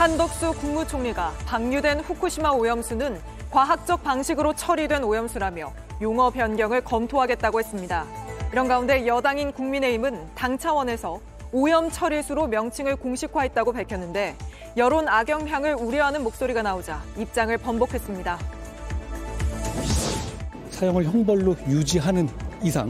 한덕수 0.00 0.54
국무총리가 0.54 1.34
방류된 1.44 2.00
후쿠시마 2.00 2.52
오염수는 2.52 3.20
과학적 3.50 4.02
방식으로 4.02 4.54
처리된 4.54 5.04
오염수라며 5.04 5.74
용어 6.00 6.30
변경을 6.30 6.80
검토하겠다고 6.80 7.58
했습니다. 7.58 8.06
이런 8.50 8.66
가운데 8.66 9.06
여당인 9.06 9.52
국민의힘은 9.52 10.30
당 10.34 10.56
차원에서 10.56 11.20
오염 11.52 11.90
처리수로 11.90 12.46
명칭을 12.46 12.96
공식화했다고 12.96 13.74
밝혔는데 13.74 14.36
여론 14.78 15.06
악영향을 15.06 15.74
우려하는 15.74 16.22
목소리가 16.22 16.62
나오자 16.62 17.02
입장을 17.18 17.54
번복했습니다. 17.58 18.38
사용을 20.70 21.04
형벌로 21.04 21.56
유지하는 21.68 22.26
이상 22.62 22.88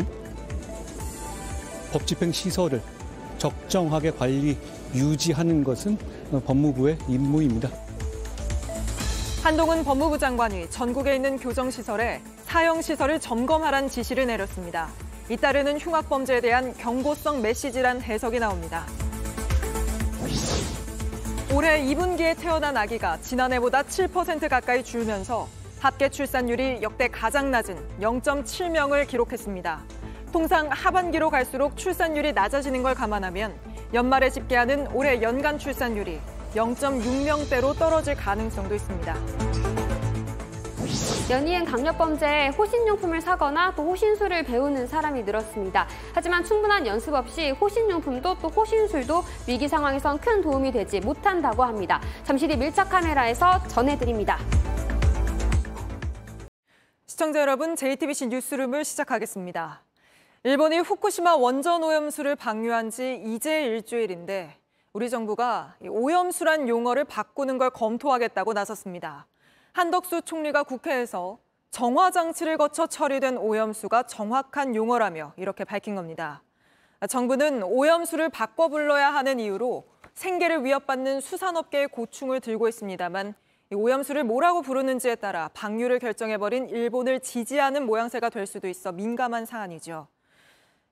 법 1.93 2.07
집행 2.07 2.31
시설을 2.31 2.81
적정하게 3.39 4.13
관리 4.13 4.57
유지하는 4.95 5.65
것은 5.65 5.99
법무부의 6.39 6.99
임무입니다. 7.09 7.69
한동훈 9.43 9.83
법무부 9.83 10.19
장관이 10.19 10.71
전국에 10.71 11.17
있는 11.17 11.39
교정시설에 11.39 12.21
사형시설을 12.45 13.19
점검하란 13.19 13.89
지시를 13.89 14.27
내렸습니다. 14.27 14.89
잇따르는 15.29 15.79
흉악범죄에 15.79 16.41
대한 16.41 16.75
경고성 16.77 17.41
메시지란 17.41 18.03
해석이 18.03 18.39
나옵니다. 18.39 18.85
올해 21.53 21.83
2분기에 21.85 22.39
태어난 22.39 22.77
아기가 22.77 23.21
지난해보다 23.21 23.83
7% 23.83 24.49
가까이 24.49 24.85
줄면서 24.85 25.49
합계 25.81 26.09
출산율이 26.09 26.83
역대 26.83 27.09
가장 27.09 27.51
낮은 27.51 27.77
0.7명을 28.01 29.07
기록했습니다. 29.09 29.81
통상 30.33 30.69
하반기로 30.71 31.31
갈수록 31.31 31.77
출산율이 31.77 32.33
낮아지는 32.33 32.83
걸 32.83 32.95
감안하면 32.95 33.55
연말에 33.93 34.31
집계하는 34.31 34.89
올해 34.95 35.21
연간 35.23 35.59
출산율이 35.59 36.21
0.6명대로 36.55 37.77
떨어질 37.79 38.15
가능성도 38.15 38.75
있습니다. 38.75 39.17
연이은 41.31 41.65
강력범죄에 41.65 42.49
호신용품을 42.49 43.21
사거나 43.21 43.73
또 43.77 43.85
호신술을 43.85 44.43
배우는 44.43 44.89
사람이 44.89 45.23
늘었습니다. 45.23 45.87
하지만 46.13 46.43
충분한 46.43 46.87
연습 46.89 47.15
없이 47.15 47.51
호신용품도 47.51 48.39
또 48.41 48.49
호신술도 48.49 49.23
위기 49.47 49.69
상황에선 49.69 50.19
큰 50.19 50.43
도움이 50.43 50.73
되지 50.73 50.99
못한다고 50.99 51.63
합니다. 51.63 52.01
잠시 52.25 52.49
뒤 52.49 52.57
밀착 52.57 52.89
카메라에서 52.89 53.63
전해드립니다. 53.69 54.39
시청자 57.07 57.41
여러분, 57.41 57.77
JTBC 57.77 58.27
뉴스룸을 58.29 58.85
시작하겠습니다. 58.85 59.90
일본이 60.43 60.79
후쿠시마 60.79 61.37
원전 61.37 61.85
오염수를 61.85 62.35
방류한 62.35 62.89
지 62.89 63.23
이제 63.27 63.63
일주일인데 63.67 64.57
우리 64.95 65.11
정부가 65.11 65.77
오염수란 65.87 66.67
용어를 66.67 67.05
바꾸는 67.05 67.59
걸 67.59 67.69
검토하겠다고 67.69 68.55
나섰습니다. 68.55 69.27
한덕수 69.73 70.23
총리가 70.23 70.63
국회에서 70.63 71.39
정화 71.71 72.11
장치를 72.11 72.57
거쳐 72.57 72.87
처리된 72.87 73.37
오염수가 73.37 74.05
정확한 74.05 74.75
용어라며 74.75 75.35
이렇게 75.37 75.65
밝힌 75.65 75.95
겁니다. 75.95 76.43
정부는 77.07 77.63
오염수를 77.63 78.31
바꿔 78.31 78.69
불러야 78.69 79.13
하는 79.13 79.41
이유로 79.41 79.85
생계를 80.15 80.65
위협받는 80.65 81.21
수산업계의 81.21 81.89
고충을 81.89 82.41
들고 82.41 82.67
있습니다만 82.67 83.35
오염수를 83.75 84.25
뭐라고 84.25 84.63
부르는지에 84.63 85.17
따라 85.17 85.51
방류를 85.53 85.99
결정해버린 85.99 86.71
일본을 86.71 87.21
지지하는 87.21 87.85
모양새가 87.85 88.31
될 88.31 88.47
수도 88.47 88.69
있어 88.69 88.91
민감한 88.91 89.45
사안이죠. 89.45 90.09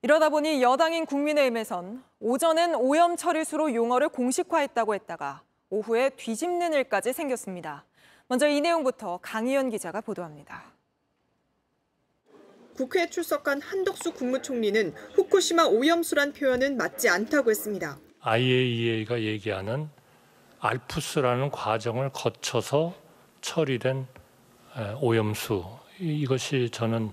이러다 0.03 0.29
보니 0.29 0.63
여당인 0.63 1.07
국민의힘에선 1.07 2.05
오전엔 2.21 2.77
오염 2.77 3.17
처리수로 3.17 3.75
용어를 3.75 4.09
공식화했다고 4.11 4.95
했다가 4.95 5.43
오후에 5.71 6.11
뒤집는 6.11 6.73
일까지 6.73 7.13
생겼습니다. 7.13 7.85
먼저 8.29 8.47
이 8.47 8.61
내용부터 8.61 9.19
강희연 9.23 9.71
기자가 9.71 10.01
보도합니다. 10.01 10.63
국회에 12.77 13.11
출석한 13.11 13.61
한덕수 13.61 14.13
국무총리는 14.13 14.95
후쿠시마 15.15 15.65
오염수란 15.65 16.33
표현은 16.33 16.77
맞지 16.77 17.09
않다고 17.09 17.51
했습니다. 17.51 17.99
IAEA가 18.21 19.21
얘기하는 19.21 19.91
알프스라는 20.61 21.51
과정을 21.51 22.11
거쳐서 22.13 22.95
처리된 23.41 24.07
오염수 25.01 25.65
이것이 25.99 26.71
저는 26.71 27.11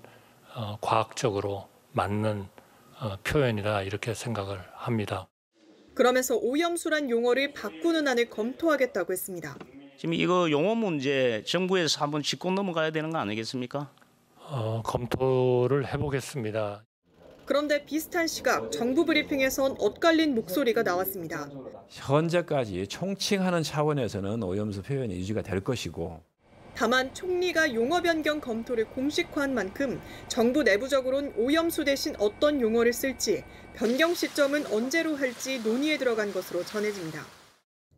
어, 0.54 0.78
과학적으로 0.82 1.68
맞는 1.92 2.42
어, 2.42 2.55
표현이다 3.24 3.84
이렇게 3.84 4.14
생각을 4.14 4.60
합니다. 4.74 5.28
그러면서 5.94 6.36
오염수란 6.36 7.10
용어를 7.10 7.54
바꾸는 7.54 8.08
안을 8.08 8.30
검토하겠다고 8.30 9.14
했습니다. 9.14 9.58
지금 9.98 10.14
이거 10.14 10.52
용어 10.52 10.76
문제 10.76 11.44
정부에서 11.48 12.02
한번 12.02 12.22
짚고 12.22 12.52
넘어가야 12.52 12.92
되는 12.92 13.12
거 13.12 13.18
아니겠습니까? 13.18 13.90
어, 14.38 14.82
검토를 14.84 15.88
해보겠습니다. 15.94 16.84
그런데 17.46 17.86
비슷한 17.86 18.28
시각 18.28 18.72
정부 18.72 19.06
브리핑에선 19.06 19.76
엇갈린 19.80 20.34
목소리가 20.36 20.84
나왔습니다. 20.84 21.48
현재까지 21.90 22.88
총칭하는 22.88 23.64
차원에서는 23.64 24.42
오염수 24.44 24.82
표현이 24.82 25.14
유지가 25.16 25.44
될 25.44 25.62
것이고 25.62 26.22
다만 26.76 27.14
총리가 27.14 27.74
용어 27.74 28.02
변경 28.02 28.42
검토를 28.42 28.86
공식화한 28.90 29.54
만큼 29.54 30.02
정부 30.28 30.62
내부적으로는 30.64 31.34
오염수 31.38 31.86
대신 31.86 32.16
어떤 32.18 32.60
용어를 32.60 32.92
쓸지 32.92 33.46
변경 33.74 34.14
시점은 34.14 34.66
언제로 34.68 35.16
할지 35.16 35.60
논의에 35.60 35.98
들어간 35.98 36.34
것으로 36.34 36.66
전해집니다. 36.66 37.26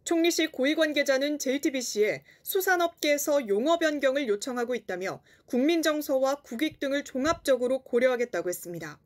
총리실 0.04 0.52
고위 0.52 0.76
관계자는 0.76 1.40
JTBC에 1.40 2.24
수산업계에서 2.44 3.48
용어 3.48 3.78
변경을 3.78 4.28
요청하고 4.28 4.76
있다며 4.76 5.22
국민 5.48 5.82
정서와 5.82 6.36
국익 6.44 6.80
등을 6.80 7.04
종합적으로 7.04 7.80
고려하겠다고 7.80 8.48
했습니다. 8.48 9.00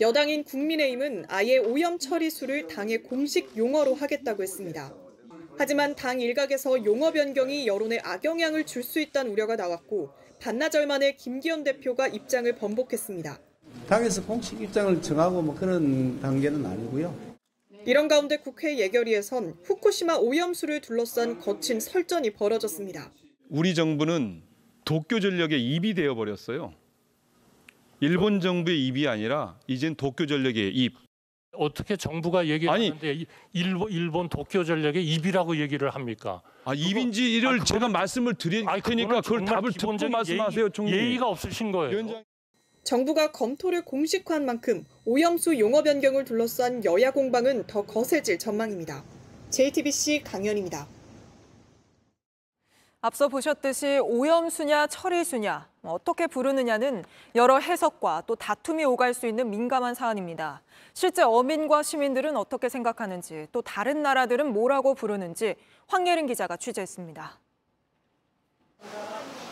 여당인 0.00 0.44
국민의힘은 0.44 1.24
아예 1.28 1.56
오염 1.56 1.98
처리수를 1.98 2.66
당의 2.66 3.02
공식 3.02 3.56
용어로 3.56 3.94
하겠다고 3.94 4.42
했습니다. 4.42 5.05
하지만 5.58 5.94
당 5.94 6.20
일각에서 6.20 6.84
용어 6.84 7.12
변경이 7.12 7.66
여론에 7.66 7.98
악영향을 8.02 8.66
줄 8.66 8.82
수 8.86 9.00
있다는 9.00 9.32
우려가 9.32 9.56
나왔고 9.56 10.10
반나절 10.40 10.86
만에 10.86 11.16
김기현 11.16 11.64
대표가 11.64 12.06
입장을 12.06 12.50
번복했습니다. 12.56 13.40
당에서 13.88 14.24
공식 14.24 14.60
입장을 14.60 15.02
정하고 15.02 15.42
뭐 15.42 15.54
그런 15.54 16.20
단계는 16.20 16.64
아니고요. 16.64 17.36
이런 17.84 18.06
가운데 18.06 18.36
국회 18.36 18.78
예결위에선 18.78 19.56
후쿠시마 19.64 20.16
오염수를 20.16 20.80
둘러싼 20.82 21.40
거친 21.40 21.80
설전이 21.80 22.30
벌어졌습니다. 22.30 23.10
우리 23.48 23.74
정부는 23.74 24.42
도쿄 24.84 25.18
전력의 25.20 25.74
입이 25.74 25.94
되어 25.94 26.14
버렸어요. 26.14 26.74
일본 28.00 28.40
정부의 28.40 28.86
입이 28.86 29.08
아니라 29.08 29.58
이젠 29.66 29.94
도쿄 29.96 30.26
전력의 30.26 30.74
입. 30.74 31.05
어떻게 31.58 31.96
정부가 31.96 32.46
얘기를 32.46 32.72
아니, 32.72 32.88
하는데 32.88 33.24
일본, 33.52 33.90
일본 33.90 34.28
도쿄 34.28 34.64
전력의 34.64 35.06
입이라고 35.06 35.58
얘기를 35.58 35.90
합니까? 35.90 36.42
아 36.64 36.74
입인지 36.74 37.34
이를 37.34 37.60
아, 37.60 37.64
제가 37.64 37.88
말씀을 37.88 38.34
드릴 38.34 38.68
아니, 38.68 38.82
테니까 38.82 39.20
그걸 39.20 39.44
답을 39.44 39.72
듣고 39.72 40.08
말씀하세요, 40.08 40.68
총리. 40.70 40.92
예의가 40.92 41.28
없으신 41.28 41.72
거예요. 41.72 41.92
위원장. 41.92 42.24
정부가 42.84 43.32
검토를 43.32 43.84
공식화한 43.84 44.46
만큼 44.46 44.84
오염수 45.04 45.58
용어 45.58 45.82
변경을 45.82 46.24
둘러싼 46.24 46.84
여야 46.84 47.10
공방은 47.10 47.66
더 47.66 47.82
거세질 47.84 48.38
전망입니다. 48.38 49.02
JTBC 49.50 50.22
강연입니다. 50.22 50.86
앞서 53.06 53.28
보셨듯이 53.28 54.00
오염수냐 54.02 54.88
처리수냐 54.88 55.68
어떻게 55.84 56.26
부르느냐는 56.26 57.04
여러 57.36 57.60
해석과 57.60 58.24
또 58.26 58.34
다툼이 58.34 58.84
오갈 58.84 59.14
수 59.14 59.28
있는 59.28 59.48
민감한 59.48 59.94
사안입니다. 59.94 60.60
실제 60.92 61.22
어민과 61.22 61.84
시민들은 61.84 62.36
어떻게 62.36 62.68
생각하는지 62.68 63.46
또 63.52 63.62
다른 63.62 64.02
나라들은 64.02 64.52
뭐라고 64.52 64.94
부르는지 64.94 65.54
황예린 65.86 66.26
기자가 66.26 66.56
취재했습니다. 66.56 67.38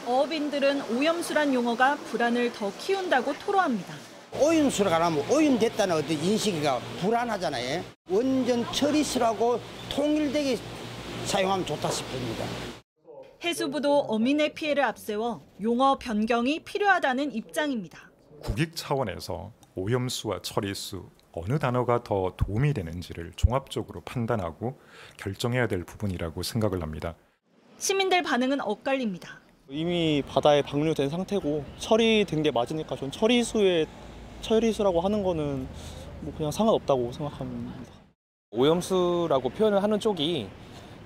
어업인들은 0.05 0.97
오염수란 0.97 1.55
용어가 1.55 1.95
불안을 2.11 2.53
더 2.55 2.73
키운다고 2.77 3.35
토로합니다. 3.35 3.95
오염수라고 4.41 5.05
하면 5.05 5.31
오염됐다는 5.31 5.95
어떤 5.95 6.11
인식이가 6.11 6.81
불안하잖아요. 7.01 7.85
원전 8.11 8.65
처리수라고 8.73 9.61
통일되게 9.91 10.59
사용하면 11.27 11.65
좋다 11.65 11.89
싶습니다. 11.89 12.74
해수부도 13.44 14.06
어민의 14.08 14.55
피해를 14.55 14.82
앞세워 14.85 15.43
용어 15.61 15.99
변경이 15.99 16.61
필요하다는 16.61 17.35
입장입니다. 17.35 18.11
국익 18.41 18.75
차원에서 18.75 19.52
오염수와 19.75 20.41
처리수 20.41 21.05
어느 21.32 21.58
단어가 21.58 22.02
더 22.02 22.32
도움이 22.37 22.73
되는지를 22.73 23.32
종합적으로 23.37 24.00
판단하고 24.00 24.79
결정해야 25.19 25.67
될 25.67 25.85
부분이라고 25.85 26.43
생각을 26.43 26.81
합니다. 26.82 27.14
시민들 27.76 28.23
반응은 28.23 28.61
엇갈립니다. 28.62 29.41
이미 29.69 30.23
바다에 30.26 30.62
방류된 30.62 31.11
상태고 31.11 31.64
처리된 31.79 32.43
게 32.43 32.50
맞으니까 32.50 32.96
전 32.96 33.11
처리수에 33.11 33.87
처리수라고 34.41 35.00
하는 35.00 35.23
거는 35.23 35.67
뭐 36.20 36.32
그냥 36.35 36.50
상관없다고 36.50 37.12
생각합니다. 37.12 37.82
오염수라고 38.52 39.50
표현을 39.50 39.82
하는 39.82 40.00
쪽이 40.00 40.49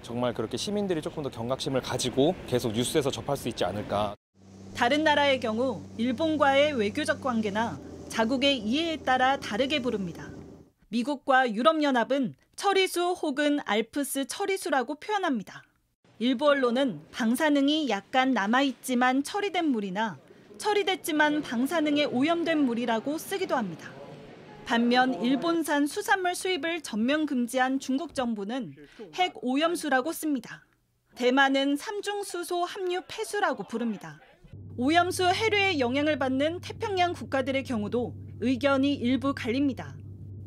정말 0.02 0.34
그렇게 0.34 0.56
시민들이 0.56 1.02
조금 1.02 1.22
더 1.22 1.30
경각심을 1.30 1.80
가지고 1.80 2.34
계속 2.46 2.72
뉴스에서 2.72 3.10
접할 3.10 3.36
수 3.36 3.48
있지 3.48 3.64
않을까. 3.64 4.14
다른 4.74 5.04
나라의 5.04 5.40
경우 5.40 5.82
일본과의 5.96 6.74
외교적 6.74 7.20
관계나 7.20 7.78
자국의 8.08 8.58
이해에 8.58 8.96
따라 8.98 9.38
다르게 9.38 9.82
부릅니다. 9.82 10.30
미국과 10.88 11.52
유럽연합은 11.52 12.34
처리수 12.56 13.12
혹은 13.20 13.60
알프스 13.64 14.26
처리수라고 14.26 14.96
표현합니다. 14.96 15.62
일부 16.18 16.46
언론은 16.46 17.00
방사능이 17.12 17.88
약간 17.90 18.32
남아있지만 18.32 19.22
처리된 19.22 19.66
물이나 19.66 20.18
처리됐지만 20.58 21.42
방사능에 21.42 22.06
오염된 22.06 22.58
물이라고 22.58 23.18
쓰기도 23.18 23.56
합니다. 23.56 23.97
반면 24.68 25.24
일본산 25.24 25.86
수산물 25.86 26.34
수입을 26.34 26.82
전면 26.82 27.24
금지한 27.24 27.80
중국 27.80 28.14
정부는 28.14 28.74
핵 29.14 29.32
오염수라고 29.40 30.12
씁니다. 30.12 30.66
대만은 31.14 31.74
삼중수소 31.74 32.64
함유 32.64 33.00
폐수라고 33.08 33.62
부릅니다. 33.62 34.20
오염수 34.76 35.24
해류에 35.24 35.78
영향을 35.78 36.18
받는 36.18 36.60
태평양 36.60 37.14
국가들의 37.14 37.64
경우도 37.64 38.14
의견이 38.40 38.92
일부 38.92 39.32
갈립니다. 39.34 39.96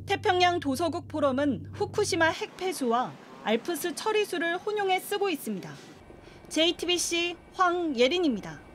태평양 0.05 0.59
도서국 0.59 1.07
포럼은 1.07 1.71
후쿠시마 1.73 2.27
핵 2.27 2.55
폐수와 2.57 3.11
알프스 3.43 3.95
처리수를 3.95 4.57
혼용해 4.57 4.99
쓰고 4.99 5.31
있습니다. 5.31 5.73
JTBC 6.47 7.37
황예린입니다. 7.55 8.70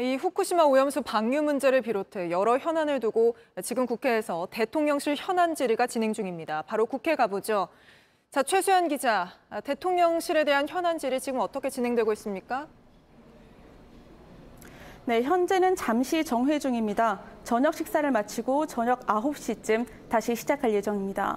이 0.00 0.16
후쿠시마 0.16 0.64
오염수 0.64 1.02
방류 1.02 1.42
문제를 1.42 1.82
비롯해 1.82 2.30
여러 2.30 2.56
현안을 2.56 3.00
두고 3.00 3.36
지금 3.62 3.84
국회에서 3.84 4.48
대통령실 4.50 5.14
현안 5.14 5.54
질의가 5.54 5.86
진행 5.86 6.14
중입니다. 6.14 6.62
바로 6.62 6.86
국회 6.86 7.14
가보죠. 7.14 7.68
자, 8.30 8.42
최수연 8.42 8.88
기자, 8.88 9.30
대통령실에 9.62 10.44
대한 10.44 10.66
현안 10.66 10.96
질의 10.96 11.20
지금 11.20 11.40
어떻게 11.40 11.68
진행되고 11.68 12.10
있습니까? 12.14 12.66
네, 15.04 15.20
현재는 15.22 15.76
잠시 15.76 16.24
정회 16.24 16.58
중입니다. 16.58 17.20
저녁 17.44 17.74
식사를 17.74 18.10
마치고 18.10 18.66
저녁 18.66 19.06
9시쯤 19.06 19.84
다시 20.08 20.34
시작할 20.34 20.72
예정입니다. 20.72 21.36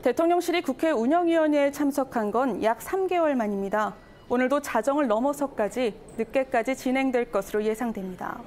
대통령실이 0.00 0.62
국회 0.62 0.90
운영위원회에 0.90 1.72
참석한 1.72 2.30
건 2.30 2.62
약 2.62 2.78
3개월 2.78 3.34
만입니다. 3.34 3.94
오늘도 4.30 4.60
자정을 4.60 5.06
넘어서까지 5.06 5.94
늦게까지 6.18 6.76
진행될 6.76 7.32
것으로 7.32 7.64
예상됩니다. 7.64 8.38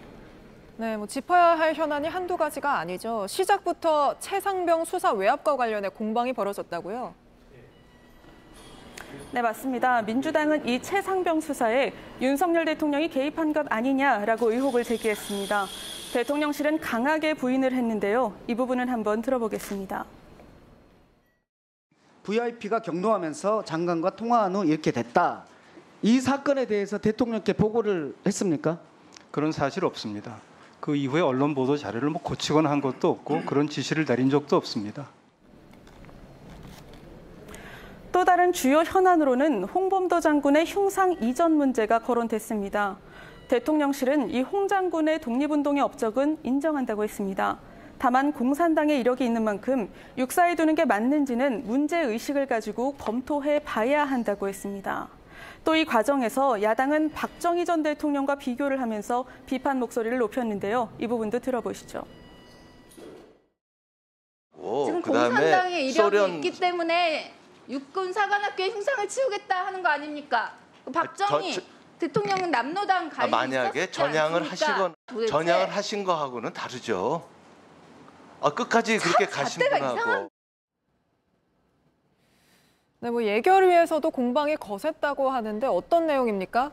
네, 0.78 0.96
뭐 0.96 1.08
짚어야 1.08 1.58
할 1.58 1.74
현안이 1.74 2.08
한두 2.08 2.38
가지가 2.38 2.78
아니죠. 2.78 3.26
시작부터 3.28 4.16
최상병 4.20 4.86
수사 4.86 5.12
외압과 5.12 5.58
관련해 5.58 5.90
공방이 5.90 6.34
벌어졌다고요? 6.34 7.14
네, 9.32 9.42
맞습니다. 9.42 10.02
민주당은 10.04 10.68
이 10.68 10.82
최상병 10.82 11.42
수사에 11.42 11.94
윤석열 12.22 12.66
대통령이 12.66 13.10
개입한 13.10 13.52
것 13.52 13.66
아니냐라고 13.70 14.52
의혹을 14.52 14.84
제기했습니다. 14.84 15.66
대통령실은 16.14 16.80
강하게 16.80 17.34
부인을 17.34 17.74
했는데요. 17.74 18.34
이 18.48 18.56
부분은 18.56 18.88
한번 18.88 19.22
들어보겠습니다. 19.22 20.06
VIP가 22.24 22.82
경로하면서 22.82 23.66
장관과 23.66 24.12
통화한 24.12 24.56
후 24.56 24.66
이렇게 24.66 24.92
됐다. 24.92 25.51
이 26.02 26.20
사건에 26.20 26.66
대해서 26.66 26.98
대통령께 26.98 27.54
보고를 27.54 28.16
했습니까? 28.26 28.80
그런 29.30 29.52
사실 29.52 29.86
없습니다. 29.86 30.38
그 30.80 30.96
이후에 30.96 31.22
언론 31.22 31.54
보도 31.54 31.78
자료를 31.78 32.10
뭐 32.10 32.22
고치거나 32.22 32.70
한 32.70 32.82
것도 32.82 33.10
없고 33.10 33.44
그런 33.46 33.70
지시를 33.70 34.06
내린 34.06 34.30
적도 34.30 34.56
없습니다. 34.56 35.10
또 38.12 38.26
다른 38.26 38.52
주요 38.52 38.80
현안으로는 38.80 39.64
홍범도 39.66 40.20
장군의 40.20 40.66
흉상 40.66 41.14
이전 41.22 41.54
문제가 41.54 42.00
거론됐습니다. 42.00 42.98
대통령실은 43.48 44.30
이 44.32 44.42
홍 44.44 44.68
장군의 44.68 45.22
독립운동의 45.22 45.82
업적은 45.84 46.40
인정한다고 46.44 47.04
했습니다. 47.04 47.60
다만 48.00 48.34
공산당의 48.34 49.00
이력이 49.02 49.24
있는 49.24 49.44
만큼 49.44 49.88
육사에 50.18 50.56
두는 50.56 50.74
게 50.76 50.86
맞는지는 50.86 51.66
문제 51.68 52.00
의식을 52.02 52.48
가지고 52.48 52.96
검토해 52.96 53.60
봐야 53.60 54.04
한다고 54.04 54.48
했습니다. 54.48 55.08
또 55.64 55.76
이 55.76 55.86
과정에서 55.86 56.62
야당은 56.62 57.12
박정희 57.14 57.66
전 57.66 57.84
대통령과 57.84 58.36
비교를 58.36 58.82
하면서 58.82 59.26
비판 59.46 59.80
목소리를 59.80 60.18
높였는데요. 60.18 60.92
이 61.00 61.08
부분도 61.08 61.40
들어보시죠. 61.40 62.04
지금 64.86 65.02
공산당의 65.02 65.86
이력이 65.86 65.94
소련... 65.94 66.32
있기 66.36 66.60
때문에 66.60 67.34
육군 67.70 68.12
사관학교에 68.14 68.70
흉상을 68.70 69.08
치우겠다 69.08 69.66
하는 69.66 69.82
거 69.82 69.90
아닙니까? 69.90 70.56
박정희 70.94 71.54
저, 71.54 71.62
저... 71.62 71.68
대통령은 72.00 72.50
남노당 72.52 73.10
가입 73.10 73.34
아, 73.34 73.38
만약에 73.38 73.92
전향을 73.92 74.52
하시건 74.52 74.96
전향을 75.30 75.70
하신 75.76 76.04
거하고는 76.04 76.52
다르죠. 76.54 77.28
아, 78.42 78.50
끝까지 78.50 78.98
그렇게 78.98 79.26
가신 79.28 79.64
분하고. 79.64 79.96
이상한... 79.98 80.30
네, 83.04 83.10
뭐 83.10 83.24
예결위에서도 83.24 84.12
공방이 84.12 84.56
거셌다고 84.58 85.32
하는데 85.32 85.66
어떤 85.66 86.06
내용입니까? 86.06 86.72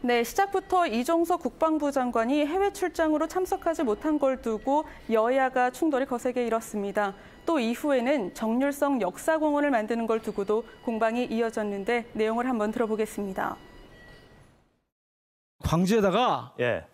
네, 0.00 0.24
시작부터 0.24 0.86
이종석 0.86 1.42
국방부 1.42 1.92
장관이 1.92 2.46
해외 2.46 2.72
출장으로 2.72 3.28
참석하지 3.28 3.82
못한 3.82 4.18
걸 4.18 4.40
두고 4.40 4.84
여야가 5.10 5.72
충돌이 5.72 6.06
거세게 6.06 6.46
일었습니다. 6.46 7.14
또 7.44 7.58
이후에는 7.58 8.32
정률성 8.32 9.02
역사공원을 9.02 9.70
만드는 9.70 10.06
걸 10.06 10.22
두고도 10.22 10.64
공방이 10.82 11.26
이어졌는데 11.26 12.06
내용을 12.14 12.48
한번 12.48 12.72
들어보겠습니다. 12.72 13.58
광주에다가 15.62 16.54
예. 16.60 16.86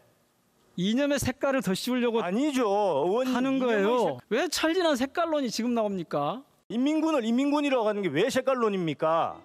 이념의 0.75 1.21
색깔을 1.21 1.63
더 1.63 1.73
씌우려고 1.73 2.21
아니죠. 2.21 2.67
의원 3.07 3.29
하는 3.29 3.61
거예요. 3.61 4.19
왜 4.29 4.49
찰진한 4.49 4.97
색깔론이 4.97 5.51
지금 5.53 5.73
나옵니까? 5.73 6.43
인민군을 6.69 7.25
인민군이라고 7.25 7.87
하는 7.87 8.03
게 8.03 8.09
왜 8.09 8.29
색깔론입니까? 8.29 9.37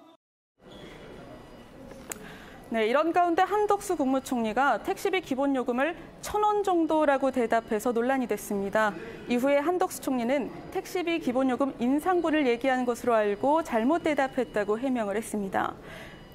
네, 2.71 2.87
이런 2.87 3.11
가운데 3.11 3.41
한덕수 3.41 3.97
국무총리가 3.97 4.81
택시비 4.83 5.21
기본 5.21 5.55
요금을 5.55 5.95
천 6.21 6.41
원 6.41 6.63
정도라고 6.63 7.29
대답해서 7.31 7.91
논란이 7.91 8.27
됐습니다. 8.27 8.93
이후에 9.27 9.57
한덕수 9.57 10.01
총리는 10.01 10.49
택시비 10.71 11.19
기본 11.19 11.49
요금 11.49 11.73
인상분을 11.79 12.47
얘기한 12.47 12.85
것으로 12.85 13.13
알고 13.13 13.63
잘못 13.63 14.03
대답했다고 14.03 14.79
해명을 14.79 15.17
했습니다. 15.17 15.73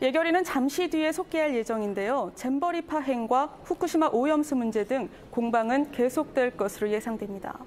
예결위는 0.03 0.45
잠시 0.45 0.89
뒤에 0.91 1.11
속개할 1.11 1.55
예정인데요. 1.57 2.31
잼버리 2.35 2.83
파행과 2.83 3.57
후쿠시마 3.65 4.11
오염수 4.13 4.55
문제 4.57 4.85
등 4.85 5.09
공방은 5.31 5.91
계속될 5.91 6.57
것으로 6.59 6.91
예상됩니다. 6.91 7.59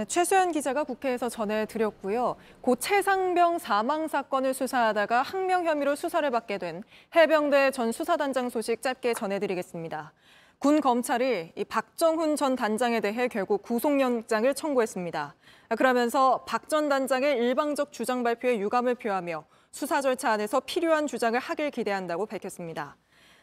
네, 0.00 0.06
최수연 0.06 0.52
기자가 0.52 0.82
국회에서 0.82 1.28
전해드렸고요. 1.28 2.36
고 2.62 2.74
최상병 2.74 3.58
사망 3.58 4.08
사건을 4.08 4.54
수사하다가 4.54 5.20
항명 5.20 5.66
혐의로 5.66 5.94
수사를 5.94 6.30
받게 6.30 6.56
된 6.56 6.82
해병대 7.14 7.72
전 7.72 7.92
수사단장 7.92 8.48
소식 8.48 8.80
짧게 8.80 9.12
전해드리겠습니다. 9.12 10.14
군 10.58 10.80
검찰이 10.80 11.52
이 11.54 11.64
박정훈 11.64 12.36
전 12.36 12.56
단장에 12.56 13.00
대해 13.00 13.28
결국 13.28 13.60
구속영장을 13.62 14.54
청구했습니다. 14.54 15.34
그러면서 15.76 16.44
박 16.46 16.70
전 16.70 16.88
단장의 16.88 17.36
일방적 17.36 17.92
주장 17.92 18.22
발표에 18.22 18.58
유감을 18.58 18.94
표하며 18.94 19.44
수사 19.70 20.00
절차 20.00 20.30
안에서 20.30 20.60
필요한 20.60 21.06
주장을 21.06 21.38
하길 21.38 21.70
기대한다고 21.70 22.24
밝혔습니다. 22.24 22.96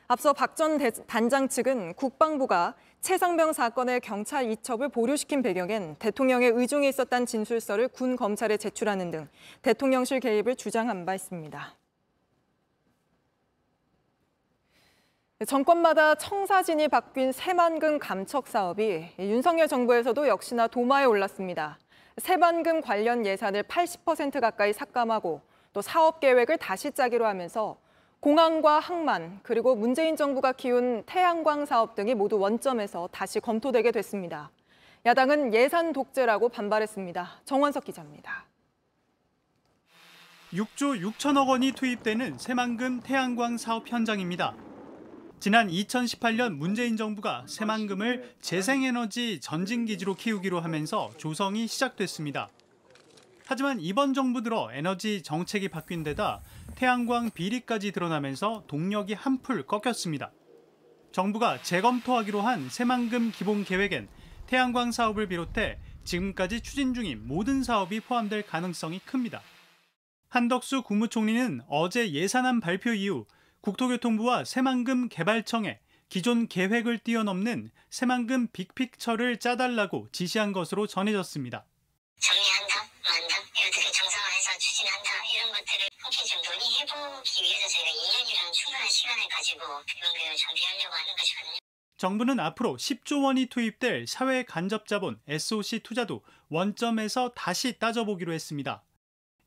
앞서 0.08 0.34
박 0.34 0.56
전 0.56 0.80
단장 1.06 1.50
측은 1.50 1.94
국방부가 1.94 2.74
최상병 3.02 3.54
사건의 3.54 4.02
경찰 4.02 4.52
이첩을 4.52 4.90
보류시킨 4.90 5.42
배경엔 5.42 5.96
대통령의 6.00 6.50
의중이 6.50 6.90
있었다는 6.90 7.26
진술서를 7.26 7.88
군 7.90 8.16
검찰에 8.16 8.58
제출하는 8.58 9.12
등 9.12 9.30
대통령실 9.62 10.20
개입을 10.20 10.56
주장한 10.56 11.06
바 11.06 11.16
있습니다. 11.16 11.76
정권마다 15.46 16.16
청사진이 16.16 16.88
바뀐 16.88 17.32
새만금 17.32 18.00
감척 18.00 18.48
사업이 18.48 19.08
윤석열 19.20 19.68
정부에서도 19.68 20.28
역시나 20.28 20.68
도마에 20.68 21.06
올랐습니다. 21.06 21.78
새만금 22.18 22.82
관련 22.82 23.24
예산을 23.24 23.64
80% 23.64 24.42
가까이 24.42 24.74
삭감하고 24.74 25.42
또 25.74 25.82
사업 25.82 26.20
계획을 26.20 26.58
다시 26.58 26.92
짜기로 26.92 27.28
하면서 27.28 27.78
공항과 28.20 28.80
항만 28.80 29.42
그리고 29.44 29.76
문재인 29.76 30.16
정부가 30.16 30.52
키운 30.52 31.04
태양광 31.06 31.66
사업 31.66 31.96
등이 31.96 32.16
모두 32.16 32.40
원점에서 32.40 33.10
다시 33.12 33.40
검토되게 33.40 33.92
됐습니다. 33.92 34.50
야당은 35.06 35.54
예산 35.54 35.94
독재라고 35.94 36.50
반발했습니다. 36.50 37.42
정원석 37.46 37.86
기자입니다. 37.86 38.46
6조 40.54 41.02
6천억 41.02 41.50
원이 41.50 41.74
투입되는 41.74 42.38
새만금 42.40 43.02
태양광 43.02 43.58
사업 43.58 43.88
현장입니다. 43.88 44.56
지난 45.40 45.68
2018년 45.68 46.56
문재인 46.56 46.98
정부가 46.98 47.46
새만금을 47.48 48.36
재생에너지 48.42 49.40
전진기지로 49.40 50.16
키우기로 50.16 50.60
하면서 50.60 51.12
조성이 51.18 51.68
시작됐습니다. 51.68 52.50
하지만 53.48 53.80
이번 53.80 54.14
정부 54.14 54.44
들어 54.44 54.70
에너지 54.74 55.24
정책이 55.24 55.70
바뀐 55.70 56.04
데다 56.04 56.42
태양광 56.76 57.32
비리까지 57.32 57.94
드러나면서 57.94 58.66
동력이 58.68 59.14
한풀 59.14 59.66
꺾였습니다. 59.66 60.34
정부가 61.14 61.62
재검토하기로 61.62 62.42
한 62.42 62.70
새만금 62.70 63.32
기본 63.32 63.64
계획엔 63.64 64.10
태양광 64.48 64.92
사업을 64.92 65.30
비롯해 65.30 65.80
지금까지 66.04 66.60
추진 66.60 66.94
중인 66.94 67.26
모든 67.26 67.64
사업이 67.64 68.02
포함될 68.02 68.46
가능성이 68.46 69.00
큽니다. 69.00 69.42
한덕수 70.28 70.82
국무총리는 70.84 71.62
어제 71.70 72.12
예산안 72.12 72.60
발표 72.60 72.94
이후 72.94 73.26
국토교통부와 73.62 74.44
새만금 74.44 75.08
개발청에 75.08 75.80
기존 76.10 76.50
계획을 76.50 77.00
뛰어넘는 77.00 77.72
새만금 77.92 78.50
빅픽처를 78.52 79.40
짜달라고 79.40 80.10
지시한 80.12 80.52
것으로 80.52 80.86
전해졌습니다. 80.86 81.66
정리한다, 82.20 82.97
만다, 83.08 83.40
이것들을 83.40 83.92
정상화해서 83.92 84.58
추진한다 84.60 85.10
이런 85.34 85.52
것들을 85.52 85.88
함께 85.98 86.24
좀 86.26 86.42
논의해보기 86.44 87.44
위해서 87.44 87.68
저희가 87.70 87.90
2년이라는 87.92 88.54
충분한 88.54 88.88
시간을 88.90 89.28
가지고 89.30 89.62
기본계획을 89.86 90.36
준비하려고 90.36 90.94
하는 90.94 91.16
것이거든요. 91.16 91.58
정부는 91.98 92.40
앞으로 92.40 92.78
10조 92.78 93.24
원이 93.24 93.48
투입될 93.48 94.06
사회 94.08 94.44
간접 94.44 94.88
자본 94.88 95.20
SOC 95.28 95.80
투자도 95.80 96.24
원점에서 96.50 97.34
다시 97.34 97.80
따져보기로 97.80 98.34
했습니다. 98.34 98.84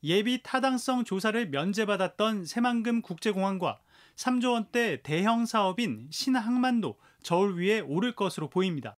예비 0.03 0.41
타당성 0.41 1.05
조사를 1.05 1.49
면제받았던 1.49 2.45
새만금 2.45 3.03
국제공항과 3.03 3.79
3조 4.15 4.53
원대 4.53 5.01
대형 5.01 5.45
사업인 5.45 6.09
신항만도 6.11 6.99
저울 7.23 7.57
위에 7.57 7.79
오를 7.79 8.15
것으로 8.15 8.49
보입니다. 8.49 8.97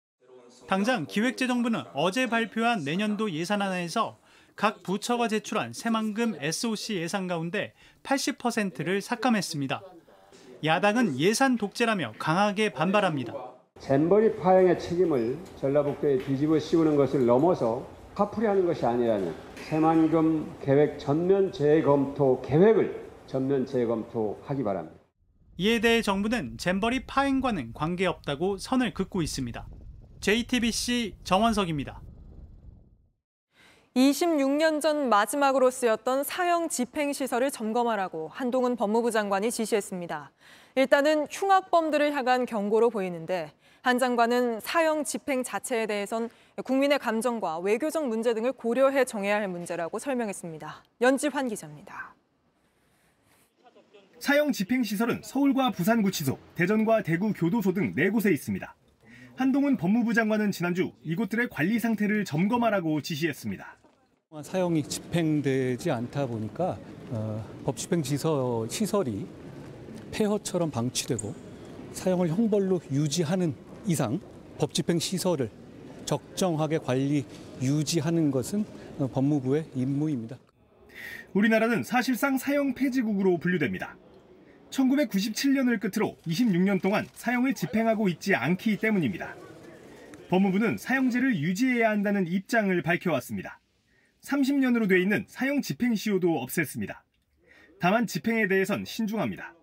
당장 0.67 1.05
기획재정부는 1.07 1.83
어제 1.93 2.27
발표한 2.27 2.83
내년도 2.83 3.31
예산안에서 3.31 4.20
각 4.55 4.83
부처가 4.83 5.27
제출한 5.27 5.73
새만금 5.73 6.35
SOC 6.39 6.95
예산 6.95 7.27
가운데 7.27 7.73
80%를 8.03 9.01
삭감했습니다. 9.01 9.81
야당은 10.63 11.17
예산 11.19 11.57
독재라며 11.57 12.13
강하게 12.19 12.71
반발합니다. 12.71 13.33
잼버리 13.79 14.35
파행의 14.35 14.79
책임을 14.79 15.37
전라북도에 15.59 16.19
뒤집어 16.19 16.59
씌우는 16.59 16.95
것을 16.95 17.25
넘어서 17.25 17.87
화풀이하는 18.13 18.65
것이 18.67 18.85
아니라는 18.85 19.33
새만금 19.55 20.57
계획 20.61 20.99
전면 20.99 21.51
재검토 21.51 22.41
계획을 22.41 23.09
전면 23.25 23.65
재검토하기 23.65 24.63
바랍니다. 24.63 24.99
이에 25.57 25.79
대해 25.79 26.01
정부는 26.01 26.57
잼버리 26.57 27.05
파행과는 27.05 27.73
관계없다고 27.73 28.57
선을 28.57 28.93
긋고 28.93 29.21
있습니다. 29.21 29.67
JTBC 30.19 31.15
정원석입니다. 31.23 32.01
26년 33.95 34.79
전 34.79 35.09
마지막으로 35.09 35.69
쓰였던 35.69 36.23
사형 36.23 36.69
집행 36.69 37.11
시설을 37.11 37.51
점검하라고 37.51 38.29
한동훈 38.29 38.77
법무부 38.77 39.11
장관이 39.11 39.51
지시했습니다. 39.51 40.31
일단은 40.75 41.27
흉악범들을 41.29 42.13
향한 42.13 42.45
경고로 42.45 42.89
보이는데 42.89 43.51
한 43.81 43.99
장관은 43.99 44.61
사형 44.61 45.03
집행 45.03 45.43
자체에 45.43 45.87
대해선 45.87 46.29
국민의 46.63 46.99
감정과 46.99 47.59
외교적 47.59 48.07
문제 48.07 48.33
등을 48.33 48.53
고려해 48.53 49.03
정해야 49.03 49.35
할 49.35 49.49
문제라고 49.49 49.99
설명했습니다. 49.99 50.83
연지환 51.01 51.49
기자입니다. 51.49 52.15
사형 54.19 54.51
집행시설은 54.51 55.21
서울과 55.23 55.71
부산구치소, 55.71 56.37
대전과 56.55 57.01
대구 57.01 57.33
교도소 57.33 57.73
등 57.73 57.93
4곳에 57.95 58.31
있습니다. 58.31 58.73
한동훈 59.35 59.75
법무부 59.75 60.13
장관은 60.13 60.51
지난주 60.51 60.93
이곳들의 61.01 61.49
관리 61.49 61.79
상태를 61.79 62.23
점검하라고 62.23 63.01
지시했습니다. 63.01 63.80
사형이 64.41 64.83
집행되지 64.83 65.91
않다 65.91 66.25
보니까 66.25 66.77
어, 67.09 67.45
법 67.65 67.75
집행 67.75 68.01
시설, 68.01 68.65
시설이 68.69 69.27
폐허처럼 70.13 70.71
방치되고 70.71 71.35
사형을 71.91 72.29
형벌로 72.29 72.79
유지하는 72.93 73.53
이상 73.85 74.21
법 74.57 74.73
집행 74.73 74.99
시설을 74.99 75.49
적정하게 76.05 76.77
관리 76.77 77.25
유지하는 77.61 78.31
것은 78.31 78.63
어, 78.99 79.09
법무부의 79.11 79.65
임무입니다. 79.75 80.37
우리나라는 81.33 81.83
사실상 81.83 82.37
사형 82.37 82.73
폐지국으로 82.73 83.37
분류됩니다. 83.37 83.97
1997년을 84.69 85.81
끝으로 85.81 86.15
26년 86.25 86.81
동안 86.81 87.05
사형을 87.15 87.53
집행하고 87.53 88.07
있지 88.07 88.33
않기 88.33 88.77
때문입니다. 88.77 89.35
법무부는 90.29 90.77
사형제를 90.77 91.37
유지해야 91.37 91.89
한다는 91.89 92.27
입장을 92.27 92.81
밝혀왔습니다. 92.81 93.60
30년으로 94.23 94.87
돼 94.87 94.99
있는 95.01 95.25
사형 95.27 95.61
집행 95.61 95.95
시효도 95.95 96.45
없앴습니다. 96.45 96.99
다만 97.79 98.05
집행에 98.05 98.47
대해선 98.47 98.85
신중합니다. 98.85 99.55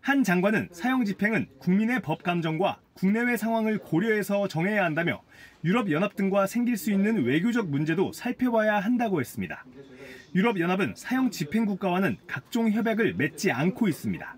한 0.00 0.22
장관은 0.22 0.68
사형 0.72 1.04
집행은 1.04 1.48
국민의 1.58 2.00
법 2.00 2.22
감정과 2.22 2.80
국내외 2.94 3.36
상황을 3.36 3.78
고려해서 3.78 4.48
정해야 4.48 4.84
한다며 4.84 5.22
유럽연합 5.64 6.16
등과 6.16 6.46
생길 6.46 6.76
수 6.76 6.90
있는 6.90 7.24
외교적 7.24 7.68
문제도 7.68 8.10
살펴봐야 8.12 8.78
한다고 8.78 9.20
했습니다. 9.20 9.64
유럽연합은 10.34 10.94
사형 10.96 11.30
집행 11.30 11.66
국가와는 11.66 12.16
각종 12.26 12.70
협약을 12.70 13.14
맺지 13.14 13.50
않고 13.50 13.88
있습니다. 13.88 14.36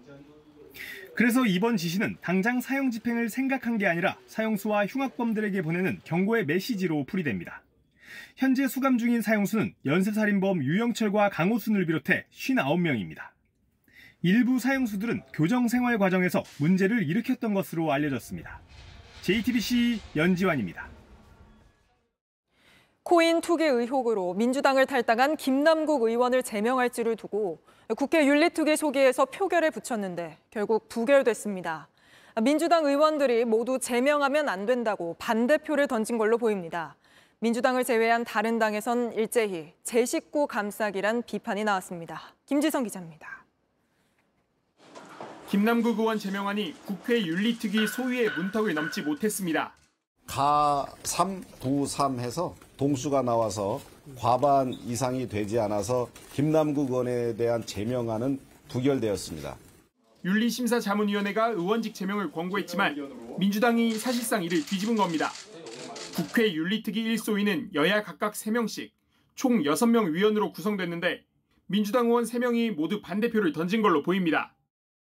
그래서 1.15 1.45
이번 1.45 1.77
지시는 1.77 2.17
당장 2.23 2.61
사형 2.61 2.91
집행을 2.91 3.29
생각한 3.29 3.77
게 3.77 3.87
아니라 3.87 4.17
사형수와 4.27 4.87
흉악범들에게 4.87 5.61
보내는 5.63 6.01
경고의 6.05 6.47
메시지로 6.47 7.05
풀이됩니다. 7.05 7.63
현재 8.37 8.67
수감 8.67 8.99
중인 8.99 9.23
사형수는 9.23 9.75
연쇄살인범 9.85 10.63
유영철과 10.63 11.29
강호순을 11.31 11.87
비롯해 11.87 12.27
59명입니다. 12.33 13.31
일부 14.23 14.59
사형수들은 14.59 15.23
교정 15.35 15.69
생활 15.69 15.99
과정에서 15.99 16.43
문제를 16.59 17.09
일으켰던 17.09 17.55
것으로 17.55 17.93
알려졌습니다. 17.93 18.61
JTBC 19.23 20.01
연지환입니다. 20.17 20.89
코인 23.05 23.41
투기 23.41 23.65
의혹으로 23.65 24.35
민주당을 24.35 24.87
탈당한 24.87 25.37
김남국 25.37 26.03
의원을 26.03 26.45
제명할지를 26.45 27.17
두고 27.17 27.61
국회 27.97 28.25
윤리투기 28.27 28.77
소기에서 28.77 29.27
표결에 29.27 29.71
붙였는데 29.71 30.39
결국 30.51 30.89
부결됐습니다. 30.89 31.89
민주당 32.43 32.87
의원들이 32.87 33.45
모두 33.45 33.79
제명하면 33.79 34.49
안 34.49 34.67
된다고 34.67 35.17
반대표를 35.19 35.89
던진 35.89 36.17
걸로 36.17 36.39
보입니다. 36.39 36.97
민주당을 37.43 37.83
제외한 37.83 38.23
다른 38.23 38.61
당에선 38.61 39.15
일제히 39.15 39.73
제 39.83 40.07
식구 40.07 40.47
감싸기란 40.47 41.25
비판이 41.25 41.65
나왔습니다. 41.65 42.23
김지성 42.47 42.85
기자입니다. 42.85 43.45
김남국 45.49 45.99
의원 45.99 46.21
제명안이 46.21 46.73
국회 46.87 47.21
윤리특위 47.21 47.89
소위의 47.89 48.31
문턱을 48.37 48.75
넘지 48.75 49.03
못했습니다. 49.03 49.73
가 50.29 50.87
3, 51.03 51.43
도3 51.61 52.21
해서 52.21 52.55
동수가 52.77 53.23
나와서 53.23 53.81
과반 54.17 54.73
이상이 54.73 55.29
되지 55.29 55.59
않아서 55.59 56.09
김남국 56.35 56.91
의원에 56.91 57.35
대한 57.35 57.67
제명안은 57.67 58.39
부결되었습니다. 58.69 59.57
윤리심사자문위원회가 60.25 61.49
의원직 61.49 61.93
제명을 61.93 62.31
권고했지만 62.31 63.37
민주당이 63.41 63.95
사실상 63.95 64.45
이를 64.45 64.65
뒤집은 64.65 64.95
겁니다. 64.95 65.33
국회 66.13 66.53
윤리특위 66.53 67.15
1소위는 67.17 67.75
여야 67.75 68.03
각각 68.03 68.35
3명씩 68.35 68.91
총 69.35 69.63
6명 69.63 70.13
위원으로 70.13 70.53
구성됐는데 70.53 71.25
민주당 71.67 72.07
의원 72.07 72.25
3명이 72.25 72.73
모두 72.73 73.01
반대표를 73.01 73.53
던진 73.53 73.81
걸로 73.81 74.03
보입니다. 74.03 74.55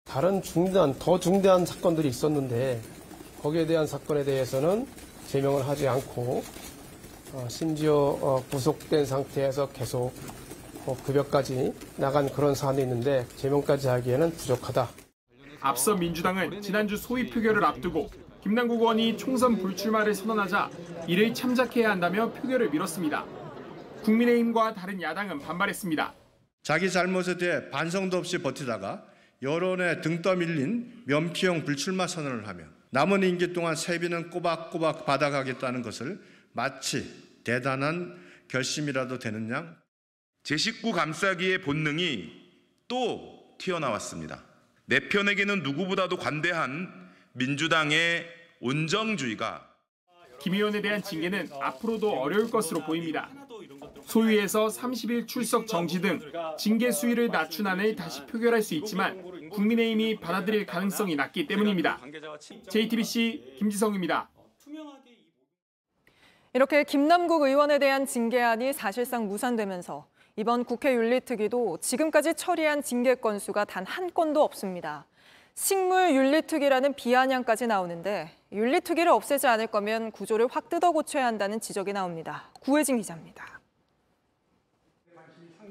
다른 0.04 0.42
중대한 0.42 0.94
더 0.98 1.18
중대한 1.18 1.64
사건들이 1.64 2.08
있었는데 2.08 2.80
거기에 3.40 3.66
대한 3.66 3.86
사건에 3.86 4.25
대해서는 4.25 4.86
제명을 5.28 5.66
하지 5.68 5.86
않고 5.86 6.42
어, 7.32 7.46
심지어 7.48 7.94
어, 7.94 8.44
구속된 8.50 9.06
상태에서 9.06 9.68
계속 9.70 10.12
어, 10.86 10.96
급여까지 11.04 11.72
나간 11.96 12.28
그런 12.32 12.54
사안도 12.54 12.80
있는데 12.82 13.26
제명까지 13.36 13.88
하기에는 13.88 14.32
부족하다. 14.32 14.88
앞서 15.60 15.94
민주당은 15.94 16.62
지난주 16.62 16.96
소위 16.96 17.28
표결을 17.28 17.64
앞두고 17.64 18.08
김남국 18.43 18.81
의원이 18.81 19.16
총선 19.16 19.57
불출마를 19.59 20.14
선언하자 20.14 20.71
이를 21.09 21.35
참작해야 21.35 21.90
한다며 21.90 22.31
표결을 22.33 22.71
미뤘습니다. 22.71 23.25
국민의힘과 24.02 24.75
다른 24.75 25.02
야당은 25.02 25.40
반발했습니다. 25.40 26.14
자기 26.62 26.90
잘못에 26.90 27.37
대해 27.38 27.71
반성도 27.71 28.19
없이 28.19 28.38
버티다가 28.38 29.05
여론에 29.43 30.00
등 30.00 30.23
떠밀린 30.23 31.02
면피형 31.07 31.64
불출마 31.64 32.07
선언을 32.07 32.47
하며 32.47 32.64
남은 32.90 33.23
임기 33.25 33.52
동안 33.52 33.75
세비는 33.75 34.31
꼬박꼬박 34.31 35.07
받아가겠다는 35.07 35.83
것을 35.83 36.21
마치 36.52 37.40
대단한 37.45 38.16
결심이라도 38.49 39.19
되는 39.19 39.50
양 39.50 39.87
제 40.47 40.57
식구 40.57 40.93
감싸기의 40.93 41.62
본능이 41.62 42.31
또 42.87 43.57
튀어나왔습니다. 43.59 44.45
내 44.85 45.09
편에게는 45.09 45.64
누구보다도 45.64 46.19
관대한 46.19 47.05
민주당의 47.37 48.25
온정주의가 48.61 49.69
김 50.40 50.55
의원에 50.55 50.81
대한 50.81 51.02
징계는 51.02 51.50
앞으로도 51.61 52.11
어려울 52.11 52.50
것으로 52.50 52.81
보입니다. 52.85 53.28
소위에서 54.05 54.69
30일 54.69 55.26
출석 55.28 55.66
정지 55.66 56.00
등 56.00 56.21
징계 56.59 56.90
수위를 56.90 57.28
낮춘 57.28 57.66
안을 57.66 57.95
다시 57.95 58.25
표결할 58.25 58.62
수 58.62 58.75
있지만 58.75 59.50
국민의힘이 59.50 60.19
받아들일 60.19 60.64
가능성이 60.64 61.14
낮기 61.14 61.47
때문입니다. 61.47 62.00
JTBC 62.71 63.57
김지성입니다. 63.59 64.31
이렇게 66.55 66.85
김남국 66.85 67.43
의원에 67.43 67.78
대한 67.78 68.07
징계안이 68.07 68.73
사실상 68.73 69.28
무산되면서 69.28 70.07
이번 70.37 70.64
국회 70.64 70.95
윤리특위도 70.95 71.78
지금까지 71.81 72.35
처리한 72.35 72.83
징계 72.83 73.14
건수가 73.14 73.66
단 73.66 73.85
한 73.85 74.12
건도 74.12 74.43
없습니다. 74.43 75.07
식물 75.66 76.14
윤리특위라는 76.14 76.92
비아냥까지 76.94 77.66
나오는데 77.66 78.30
윤리특위를 78.52 79.10
없애지 79.10 79.46
않을 79.46 79.66
거면 79.68 80.12
구조를 80.12 80.48
확 80.50 80.68
뜯어 80.68 80.92
고쳐야 80.92 81.25
한다는 81.26 81.60
지적이 81.60 81.94
나옵니다. 81.94 82.50
구혜진 82.60 82.98
기자입니다. 82.98 83.58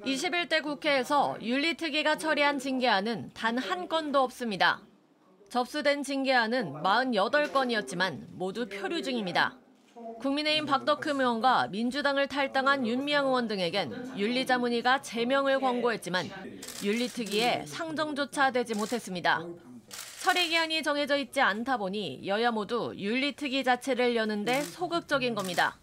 21대 0.04 0.64
국회에서 0.64 1.38
윤리특위가 1.40 2.18
처리한 2.18 2.58
징계안은 2.60 3.32
단 3.36 3.58
한 3.60 3.88
건도 3.88 4.22
없습니다. 4.24 4.82
접수된 5.50 6.02
징계안은 6.04 6.74
48건이었지만 6.82 8.26
모두 8.32 8.68
표류 8.68 9.04
중입니다. 9.04 9.56
국민의힘 10.20 10.66
박덕흠 10.66 11.22
의원과 11.22 11.68
민주당을 11.68 12.28
탈당한 12.28 12.86
윤미향 12.88 13.28
의원 13.28 13.48
등에겐 13.48 14.18
윤리자문위가 14.18 15.04
제명을 15.04 15.60
권고했지만 15.60 16.28
윤리특위에 16.84 17.66
상정조차 17.68 18.50
되지 18.52 18.74
못했습니다. 18.74 19.42
처리 20.26 20.50
기한이 20.50 20.82
정해져 20.82 21.18
있지 21.18 21.40
않다 21.40 21.78
보니 21.78 22.26
여야 22.26 22.50
모두 22.50 22.96
윤리특위 22.98 23.64
자체를 23.64 24.16
여는데 24.16 24.64
소극적인 24.64 25.36
겁니다. 25.36 25.78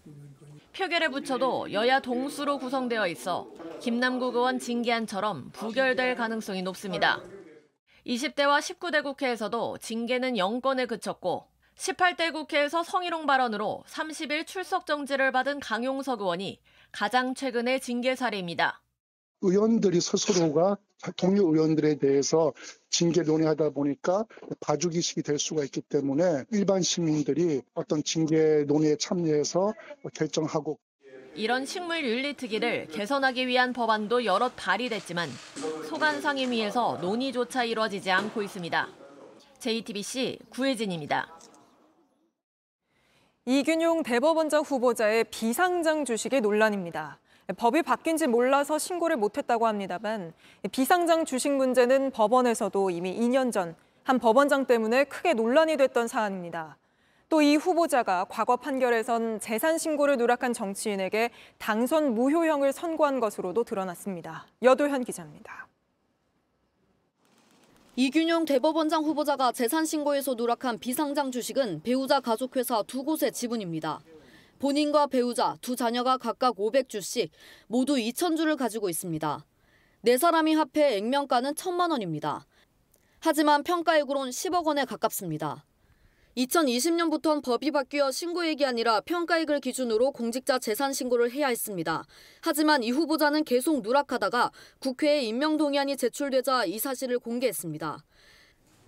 표결에 0.77 1.07
붙여도 1.07 1.73
여야 1.73 2.01
동수로 2.01 2.59
구성되어 2.59 3.07
있어 3.07 3.47
김남국 3.81 4.35
의원 4.35 4.59
징계안처럼 4.59 5.53
부결될 5.53 6.17
가능성이 6.17 6.63
높습니다. 6.63 7.23
20대와 8.05 8.59
19대 8.59 9.05
국회에서도 9.05 9.79
징계는 9.79 10.35
0건에 10.35 10.89
그쳤고 10.89 11.47
18대 11.77 12.33
국회에서 12.33 12.83
성희롱 12.83 13.27
발언으로 13.27 13.85
30일 13.87 14.45
출석 14.49 14.87
정지를 14.87 15.31
받은 15.31 15.61
강용석 15.61 16.21
의원이 16.21 16.61
가장 16.91 17.37
최근의 17.37 17.79
징계 17.79 18.17
사례입니다. 18.17 18.82
의원들이 19.43 20.01
스스로가 20.01 20.79
동료 21.17 21.53
의원들에 21.53 21.97
대해서 21.97 22.53
징계 22.89 23.23
논의하다 23.23 23.71
보니까 23.71 24.25
봐주기식이 24.61 25.23
될 25.23 25.39
수가 25.39 25.65
있기 25.65 25.81
때문에 25.83 26.45
일반 26.53 26.81
시민들이 26.83 27.61
어떤 27.75 28.03
징계 28.03 28.65
논의에 28.67 28.97
참여해서 28.97 29.75
결정하고 30.15 30.79
이런 31.35 31.65
식물 31.65 32.05
윤리 32.05 32.35
특위를 32.35 32.89
개선하기 32.89 33.47
위한 33.47 33.73
법안도 33.73 34.25
여럿 34.25 34.53
발의됐지만 34.55 35.29
소관 35.89 36.21
상임위에서 36.21 36.99
논의조차 37.01 37.65
이루어지지 37.65 38.11
않고 38.11 38.43
있습니다. 38.43 38.89
JTBC 39.59 40.39
구혜진입니다. 40.51 41.39
이균용 43.47 44.03
대법원장 44.03 44.63
후보자의 44.63 45.25
비상장 45.31 46.05
주식이 46.05 46.41
논란입니다. 46.41 47.22
법이 47.55 47.83
바뀐지 47.83 48.27
몰라서 48.27 48.79
신고를 48.79 49.17
못했다고 49.17 49.67
합니다만 49.67 50.33
비상장 50.71 51.25
주식 51.25 51.53
문제는 51.53 52.11
법원에서도 52.11 52.91
이미 52.91 53.19
2년 53.19 53.53
전 53.53 53.75
한 54.05 54.19
법원장 54.19 54.67
때문에 54.67 55.05
크게 55.05 55.35
논란이 55.35 55.77
됐던 55.77 56.09
사안입니다. 56.09 56.77
또 57.29 57.41
이 57.41 57.57
후보자가 57.57 58.27
과거 58.29 58.57
판결에선 58.57 59.41
재산 59.41 59.79
신고를 59.79 60.19
누락한 60.19 60.53
정치인에게 60.53 61.31
당선 61.57 62.15
무효형을 62.15 62.73
선고한 62.75 63.21
것으로도 63.21 63.65
드러났습니다. 63.65 64.47
여도현 64.63 65.05
기자입니다. 65.05 65.67
이균용 67.97 68.45
대법원장 68.45 69.05
후보자가 69.05 69.53
재산 69.53 69.87
신고에서 69.87 70.35
누락한 70.35 70.79
비상장 70.79 71.31
주식은 71.31 71.83
배우자 71.83 72.21
가족회사 72.21 72.83
두 72.87 73.03
곳의 73.03 73.33
지분입니다. 73.33 74.01
본인과 74.63 75.09
배우자, 75.09 75.57
두 75.61 75.75
자녀가 75.75 76.17
각각 76.17 76.55
500주씩 76.55 77.31
모두 77.67 77.95
2,000주를 77.95 78.57
가지고 78.57 78.89
있습니다. 78.89 79.45
네 80.03 80.17
사람이 80.17 80.55
합해 80.55 80.99
액면가는 80.99 81.55
1천만 81.55 81.91
원입니다. 81.91 82.47
하지만 83.19 83.65
평가액으론 83.65 84.31
10억 84.31 84.65
원에 84.65 84.85
가깝습니다. 84.85 85.65
2020년부터는 86.37 87.43
법이 87.43 87.73
바뀌어 87.73 88.13
신고액이 88.13 88.65
아니라 88.65 89.01
평가액을 89.01 89.59
기준으로 89.59 90.13
공직자 90.13 90.61
재산 90.61 90.93
신고를 90.93 91.33
해야 91.33 91.49
했습니다. 91.49 92.05
하지만 92.41 92.85
이 92.85 92.93
후보자는 92.93 93.43
계속 93.43 93.83
누락하다가 93.83 94.53
국회에 94.79 95.23
임명동의안이 95.23 95.97
제출되자 95.97 96.67
이 96.67 96.79
사실을 96.79 97.19
공개했습니다. 97.19 98.05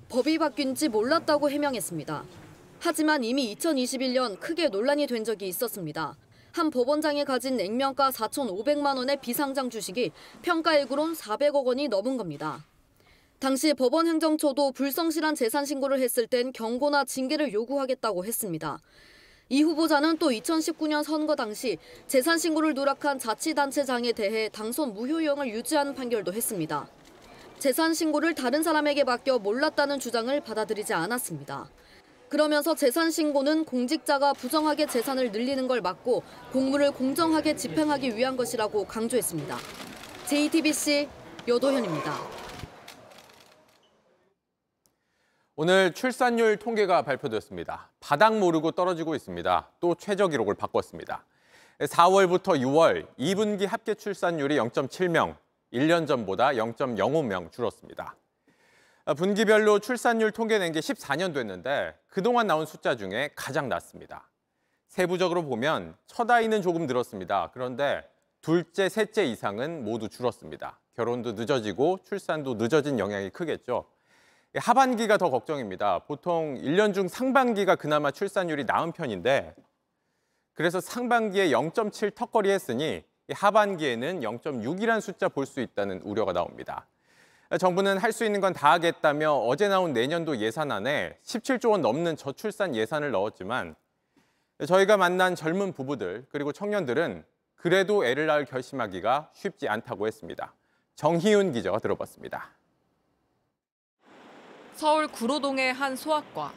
법이 0.09 0.39
바뀐지 0.39 0.89
몰랐다고 0.89 1.51
해명했습니다. 1.51 2.44
하지만 2.87 3.25
이미 3.25 3.57
2021년 3.57 4.39
크게 4.39 4.69
논란이 4.69 5.07
된 5.07 5.25
적이 5.25 5.49
있었습니다. 5.49 6.19
한 6.53 6.69
법원장이 6.69 7.25
가진 7.25 7.59
액면가 7.59 8.11
4,500만 8.11 8.99
원의 8.99 9.23
비상장 9.23 9.71
주식이 9.71 10.13
평가액으론 10.43 11.15
400억 11.15 11.65
원이 11.65 11.89
넘은 11.89 12.19
겁니다. 12.19 12.63
당시 13.39 13.73
법원 13.73 14.07
행정처도 14.07 14.73
불성실한 14.73 15.35
재산 15.35 15.65
신고를 15.65 15.99
했을 15.99 16.27
땐 16.27 16.53
경고나 16.53 17.07
징계를 17.07 17.55
요구하겠다고 17.55 18.27
했습니다. 18.27 18.79
이 19.49 19.63
후보자는 19.63 20.19
또 20.19 20.29
2019년 20.29 21.05
선거 21.05 21.35
당시 21.37 21.79
재산 22.07 22.37
신고를 22.37 22.75
누락한 22.75 23.19
자치단체장에 23.19 24.13
대해 24.13 24.51
당선 24.51 24.93
무효형을 24.93 25.49
유지하는 25.49 25.95
판결도 25.95 26.35
했습니다. 26.35 26.87
재산 27.59 27.95
신고를 27.95 28.35
다른 28.35 28.63
사람에게 28.63 29.05
맡겨 29.05 29.39
몰랐다는 29.39 30.01
주장을 30.01 30.39
받아들이지 30.43 30.93
않았습니다. 30.93 31.71
그러면서 32.35 32.75
재산 32.75 33.13
신고는 33.13 33.65
공직자가 33.65 34.33
부정하게 34.33 34.87
재산을 34.87 35.31
늘리는 35.31 35.69
걸 35.69 35.81
막고 35.81 36.25
공무를 36.53 36.91
공정하게 36.91 37.55
집행하기 37.55 38.17
위한 38.17 38.37
것이라고 38.37 38.87
강조했습니다. 38.87 39.57
JTBC 40.27 41.09
여도현입니다. 41.47 42.13
오늘 45.55 45.95
출산율 45.95 46.57
통계가 46.57 47.03
발표됐습니다. 47.03 47.93
바닥 48.01 48.37
모르고 48.37 48.73
떨어지고 48.73 49.15
있습니다. 49.15 49.71
또 49.79 49.95
최저 49.95 50.27
기록을 50.27 50.55
바꿨습니다. 50.55 51.25
4월부터 51.79 52.61
6월 52.61 53.07
2분기 53.17 53.65
합계 53.65 53.95
출산율이 53.95 54.57
0.7명, 54.57 55.37
1년 55.73 56.09
전보다 56.09 56.49
0.05명 56.49 57.53
줄었습니다. 57.53 58.17
분기별로 59.13 59.81
출산율 59.81 60.31
통계 60.33 60.59
낸 60.59 60.73
게 60.73 60.81
14년 60.81 61.35
됐는데 61.35 61.95
그동안 62.09 62.47
나온 62.47 62.65
숫자 62.65 62.97
중에 62.97 63.31
가장 63.37 63.69
낮습니다. 63.69 64.31
세부적으로 64.89 65.43
보면 65.45 65.95
첫 66.07 66.31
아이는 66.31 66.63
조금 66.63 66.87
늘었습니다. 66.87 67.51
그런데 67.53 68.09
둘째, 68.41 68.89
셋째 68.89 69.25
이상은 69.27 69.85
모두 69.85 70.09
줄었습니다. 70.09 70.79
결혼도 70.95 71.33
늦어지고 71.33 71.99
출산도 72.05 72.55
늦어진 72.55 72.99
영향이 72.99 73.31
크겠죠. 73.31 73.87
하반기가 74.57 75.19
더 75.19 75.31
걱정입니다. 75.31 76.01
보통 76.01 76.55
1년 76.55 76.95
중 76.95 77.09
상반기가 77.09 77.75
그나마 77.77 78.11
출산율이 78.11 78.65
나은 78.65 78.93
편인데 78.93 79.55
그래서 80.55 80.81
상반기에 80.81 81.49
0.7 81.51 82.15
턱걸이 82.15 82.49
했으니 82.51 83.03
하반기에는 83.33 84.21
0.6이란 84.21 85.01
숫자 85.01 85.29
볼 85.29 85.45
수 85.47 85.61
있다는 85.61 86.01
우려가 86.03 86.33
나옵니다. 86.33 86.87
정부는 87.59 87.99
할 87.99 88.13
수 88.13 88.25
있는 88.25 88.41
건 88.41 88.53
다 88.53 88.73
하겠다며 88.73 89.33
어제 89.33 89.69
나온 89.69 89.93
내년도 89.93 90.39
예산안에 90.39 91.19
17조 91.25 91.71
원 91.71 91.83
넘는 91.83 92.17
저출산 92.17 92.75
예산을 92.75 93.11
넣었지만 93.11 93.75
저희가 94.67 94.97
만난 94.97 95.35
젊은 95.35 95.73
부부들 95.73 96.27
그리고 96.31 96.53
청년들은 96.53 97.25
그래도 97.57 98.05
애를 98.05 98.27
낳을 98.27 98.45
결심하기가 98.45 99.31
쉽지 99.35 99.69
않다고 99.69 100.07
했습니다. 100.07 100.55
정희윤 100.97 101.53
기자가 101.53 101.79
들어봤습니다. 101.79 102.51
서울 104.75 105.09
구로동의 105.09 105.73
한 105.73 105.97
소아과. 105.97 106.53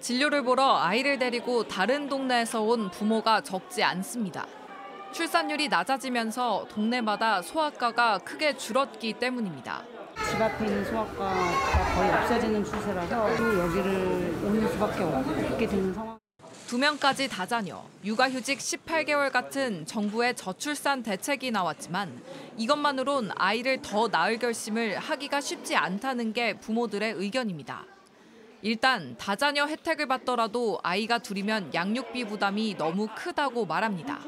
진료를 0.00 0.42
보러 0.42 0.76
아이를 0.76 1.18
데리고 1.18 1.68
다른 1.68 2.08
동네에서 2.08 2.62
온 2.62 2.90
부모가 2.90 3.42
적지 3.42 3.82
않습니다. 3.82 4.46
출산율이 5.12 5.68
낮아지면서 5.68 6.66
동네마다 6.70 7.42
소아과가 7.42 8.18
크게 8.18 8.56
줄었기 8.56 9.14
때문입니다. 9.14 9.82
집 10.28 10.40
앞에 10.40 10.66
있는 10.66 10.84
소아과가 10.84 11.94
거의 11.94 12.12
없어지는 12.12 12.64
추세라서 12.64 13.36
또 13.36 13.58
여기를 13.58 14.40
오는 14.44 14.68
수밖에 14.68 15.02
없게 15.02 15.66
되는 15.66 15.92
상황. 15.92 16.18
두 16.68 16.78
명까지 16.78 17.28
다자녀, 17.28 17.82
육아휴직 18.04 18.58
18개월 18.58 19.32
같은 19.32 19.84
정부의 19.86 20.36
저출산 20.36 21.02
대책이 21.02 21.50
나왔지만 21.50 22.22
이것만으론 22.56 23.32
아이를 23.34 23.82
더 23.82 24.06
낳을 24.06 24.38
결심을 24.38 24.96
하기가 24.98 25.40
쉽지 25.40 25.74
않다는 25.74 26.32
게 26.32 26.54
부모들의 26.60 27.14
의견입니다. 27.14 27.84
일단 28.62 29.16
다자녀 29.18 29.66
혜택을 29.66 30.06
받더라도 30.06 30.78
아이가 30.84 31.18
둘이면 31.18 31.74
양육비 31.74 32.26
부담이 32.26 32.76
너무 32.76 33.08
크다고 33.16 33.66
말합니다. 33.66 34.20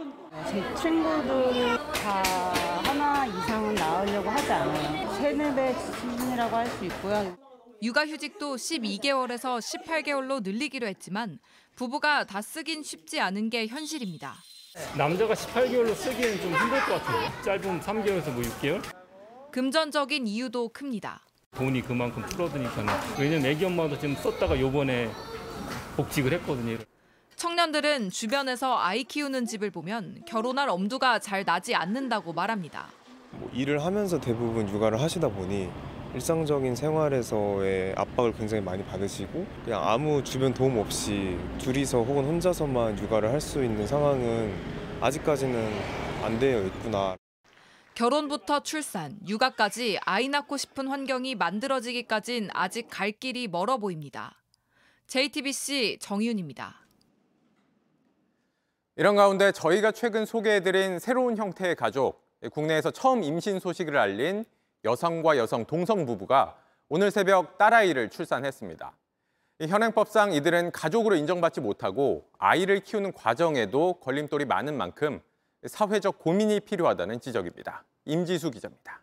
제 0.49 0.75
친구들 0.81 1.77
다 1.93 2.23
하나 2.83 3.27
이상은 3.27 3.75
낳으려고 3.75 4.31
하지 4.31 4.51
않아요. 4.51 5.13
세네 5.15 5.55
배 5.55 5.75
수준이라고 5.75 6.57
할 6.57 6.67
수 6.67 6.85
있고요. 6.87 7.37
육아휴직도 7.83 8.57
12개월에서 8.57 9.59
18개월로 9.61 10.43
늘리기로 10.43 10.87
했지만 10.87 11.39
부부가 11.77 12.25
다 12.25 12.41
쓰긴 12.41 12.83
쉽지 12.83 13.21
않은 13.21 13.51
게 13.51 13.67
현실입니다. 13.67 14.35
남자가 14.97 15.35
18개월로 15.35 15.95
쓰기에는 15.95 16.41
좀 16.41 16.55
힘들 16.55 16.81
것 16.87 17.03
같은데 17.05 17.43
짧으면 17.43 17.81
3개월에서 17.81 18.31
뭐 18.33 18.43
6개월? 18.43 18.83
금전적인 19.51 20.27
이유도 20.27 20.71
큽니다. 20.71 21.21
돈이 21.57 21.83
그만큼 21.83 22.27
줄어드니까는 22.31 22.95
왜냐면 23.19 23.47
애기 23.47 23.67
엄마도 23.67 23.99
지금 23.99 24.15
썼다가 24.17 24.59
요번에 24.59 25.11
복직을 25.97 26.33
했거든요. 26.35 26.79
청년들은 27.43 28.11
주변에서 28.11 28.79
아이 28.79 29.03
키우는 29.03 29.47
집을 29.47 29.73
보면 29.73 30.23
결혼할 30.29 30.69
엄두가 30.69 31.19
잘 31.19 31.45
나지 31.45 31.75
않는다고 31.75 32.33
말합니다. 32.33 32.87
뭐 33.33 33.51
일을 33.53 33.85
하면서 33.85 34.21
대부분 34.21 34.69
육아를 34.69 35.01
하시다 35.01 35.29
보니 35.29 35.69
일상적인 36.15 36.77
생활에서의 36.77 37.95
압박을 37.97 38.35
굉장히 38.35 38.63
많이 38.63 38.85
받으시고 38.85 39.45
그냥 39.65 39.83
아무 39.83 40.23
주변 40.23 40.55
도움 40.55 40.79
없이 40.79 41.37
둘이서 41.59 42.05
혹은 42.05 42.25
혼자서만 42.27 42.97
육아를 43.01 43.33
할 43.33 43.41
수 43.41 43.65
있는 43.65 43.89
상황은 43.89 44.55
아직까지는 45.01 45.69
안 46.23 46.39
되어 46.39 46.63
있구나. 46.63 47.17
결혼부터 47.97 48.61
출산, 48.61 49.19
육아까지 49.27 49.99
아이 50.05 50.29
낳고 50.29 50.57
싶은 50.57 50.87
환경이 50.87 51.35
만들어지기까진 51.35 52.51
아직 52.53 52.87
갈 52.89 53.11
길이 53.11 53.49
멀어 53.49 53.79
보입니다. 53.79 54.41
JTBC 55.09 55.99
정희윤입니다. 56.01 56.82
이런 58.97 59.17
가운데 59.17 59.53
저희가 59.53 59.93
최근 59.93 60.27
소개해드린 60.27 60.99
새로운 60.99 61.37
형태의 61.37 61.77
가족, 61.77 62.23
국내에서 62.53 62.91
처음 62.91 63.23
임신 63.23 63.59
소식을 63.59 63.97
알린 63.97 64.45
여성과 64.85 65.39
여성 65.39 65.65
동성 65.65 66.05
부부가 66.05 66.59
오늘 66.89 67.11
새벽 67.11 67.57
딸아이를 67.57 68.11
출산했습니다. 68.11 68.93
현행법상 69.67 70.33
이들은 70.33 70.73
가족으로 70.73 71.15
인정받지 71.15 71.61
못하고 71.61 72.29
아이를 72.39 72.81
키우는 72.81 73.13
과정에도 73.13 73.95
걸림돌이 73.95 74.45
많은 74.45 74.77
만큼 74.77 75.23
사회적 75.65 76.19
고민이 76.19 76.61
필요하다는 76.61 77.21
지적입니다. 77.21 77.85
임지수 78.05 78.51
기자입니다. 78.51 79.01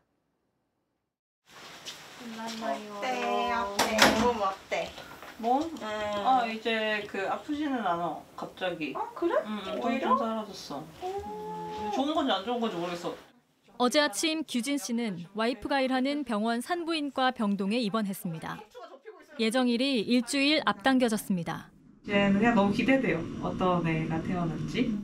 어때? 2.98 3.52
어때? 3.54 3.98
몸 4.22 4.42
어때? 4.42 4.92
몸? 5.40 5.64
아 5.82 6.46
이제 6.46 7.06
그 7.10 7.28
아프지는 7.28 7.74
않아 7.80 8.18
갑자기. 8.36 8.94
어 8.96 9.10
그래? 9.16 9.36
응, 9.46 9.60
응, 9.60 9.64
좀, 9.64 9.84
오히려? 9.84 10.08
좀 10.10 10.18
사라졌어. 10.18 10.84
음, 11.04 11.92
좋은 11.96 12.14
건지 12.14 12.32
안 12.32 12.44
좋은 12.46 12.60
건지 12.60 12.76
모르겠어. 12.76 13.16
어제 13.78 14.02
아침 14.02 14.44
규진 14.44 14.78
씨는 14.78 15.26
와이프가 15.34 15.82
일하는 15.82 16.26
병원 16.26 16.60
산부인과 16.60 17.32
병동에 17.32 17.78
입원했습니다. 17.80 18.60
예정일이 19.40 20.02
일주일 20.02 20.62
앞당겨졌습니다. 20.66 21.72
이제는 22.04 22.34
그냥 22.40 22.56
너무 22.56 22.74
기대돼요. 22.74 23.24
어떤 23.42 23.88
애가 23.88 24.22
태어날지. 24.24 24.98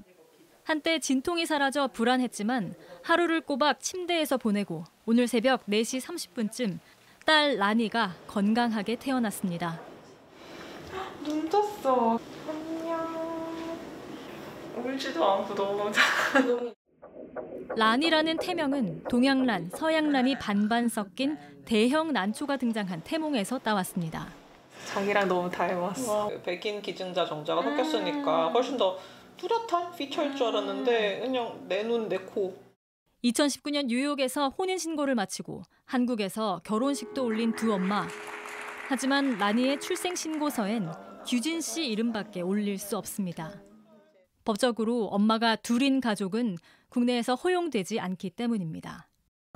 한때 0.66 1.00
진통이 1.00 1.46
사라져 1.46 1.88
불안했지만 1.88 2.74
하루를 3.04 3.42
꼬박 3.42 3.80
침대에서 3.80 4.38
보내고 4.38 4.84
오늘 5.06 5.28
새벽 5.28 5.66
4시 5.68 6.02
30분쯤 6.02 6.80
딸 7.26 7.56
라니가 7.56 8.14
건강하게 8.28 8.96
태어났습니다. 8.98 9.80
눈 11.24 11.50
떴어. 11.50 12.20
안녕. 12.48 13.78
울지도 14.76 15.24
않고 15.24 15.56
너무 15.56 15.92
란이라는 17.76 18.38
태명은 18.38 19.04
동양란, 19.10 19.72
서양란이 19.72 20.38
반반 20.40 20.88
섞인 20.88 21.38
대형 21.66 22.14
난초가 22.14 22.58
등장한 22.58 23.02
태몽에서 23.04 23.60
따왔습니다. 23.60 24.28
자기랑 24.86 25.28
너무 25.28 25.50
닮았어. 25.50 26.30
백인 26.44 26.82
기증자 26.82 27.26
정자가 27.26 27.62
섞였으니까 27.62 28.50
훨씬 28.50 28.78
더 28.78 28.98
뚜렷한 29.38 29.96
피처일 29.96 30.36
줄 30.36 30.48
알았는데 30.48 31.22
그냥 31.22 31.66
내 31.68 31.84
눈, 31.84 32.08
내 32.08 32.18
코. 32.18 32.56
2019년 33.24 33.88
뉴욕에서 33.88 34.50
혼인 34.50 34.78
신고를 34.78 35.16
마치고 35.16 35.64
한국에서 35.86 36.62
결혼식도 36.64 37.26
올린 37.26 37.54
두 37.56 37.74
엄마. 37.74 38.08
하지만 38.88 39.38
라니의 39.38 39.80
출생 39.80 40.16
신고서엔 40.16 40.90
규진 41.28 41.62
씨 41.62 41.88
이름밖에 41.88 42.42
올릴 42.42 42.78
수 42.78 42.98
없습니다. 42.98 43.52
법적으로 44.44 45.06
엄마가 45.06 45.56
둘인 45.56 46.00
가족은 46.00 46.58
국내에서 46.90 47.34
허용되지 47.36 48.00
않기 48.00 48.30
때문입니다. 48.32 49.08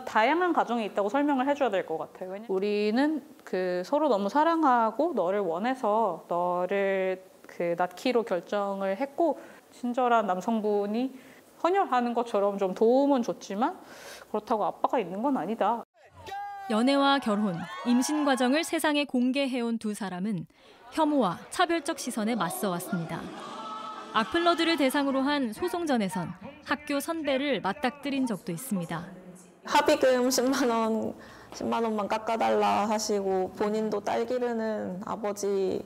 다양한 0.06 0.54
가정이 0.54 0.86
있다고 0.86 1.10
설명을 1.10 1.48
해줘야 1.48 1.70
될 1.70 1.86
것 1.86 1.98
같아요. 1.98 2.36
우리는 2.48 3.24
그 3.44 3.84
서로 3.86 4.10
너무 4.10 4.30
사랑하고 4.30 5.13
너를 5.13 5.42
원해서 5.42 6.26
너를 6.28 7.24
그 7.44 7.76
낳기로 7.78 8.24
결정을 8.24 8.98
했고 8.98 9.39
친절한 9.72 10.26
남성분이 10.26 11.13
헌혈하는 11.62 12.13
것처럼 12.13 12.58
좀 12.58 12.74
도움은 12.74 13.22
줬지만 13.22 13.78
그렇다고 14.32 14.65
아빠가 14.65 14.98
있는 14.98 15.22
건 15.22 15.38
아니다. 15.38 15.84
연애와 16.70 17.18
결혼, 17.18 17.56
임신 17.88 18.26
과정을 18.26 18.64
세상에 18.64 19.04
공개해온 19.06 19.80
두 19.80 19.96
사람은 19.96 20.46
혐오와 20.92 21.40
차별적 21.50 21.98
시선에 21.98 22.36
맞서왔습니다. 22.36 23.22
악플러들을 24.14 24.78
대상으로 24.78 25.22
한 25.22 25.52
소송전에선 25.52 26.32
학교 26.66 27.00
선배를 27.00 27.62
맞닥뜨린 27.62 28.28
적도 28.28 28.52
있습니다. 28.52 29.04
합의금 29.66 30.30
10만 30.30 30.70
원, 30.70 31.16
10만 31.54 31.84
원만 31.84 32.08
깎아달라 32.08 32.88
하시고 32.88 33.54
본인도 33.54 34.00
딸 34.02 34.28
기르는 34.28 35.02
아버지여서 35.06 35.84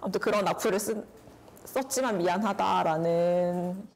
아무튼 0.00 0.20
그런 0.20 0.46
악플을 0.46 0.78
쓴, 0.78 1.04
썼지만 1.64 2.18
미안하다라는 2.18 3.88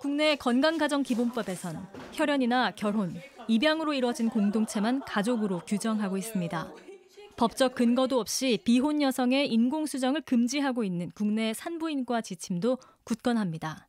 국내 0.00 0.34
건강가정기본법에선 0.36 1.86
혈연이나 2.12 2.72
결혼, 2.76 3.20
입양으로 3.48 3.94
이뤄진 3.94 4.28
공동체만 4.28 5.00
가족으로 5.00 5.62
규정하고 5.66 6.16
있습니다. 6.16 6.72
법적 7.36 7.74
근거도 7.74 8.20
없이 8.20 8.58
비혼 8.64 9.00
여성의 9.00 9.48
인공수정을 9.48 10.22
금지하고 10.22 10.84
있는 10.84 11.10
국내 11.14 11.54
산부인과 11.54 12.20
지침도 12.20 12.78
굳건합니다. 13.04 13.86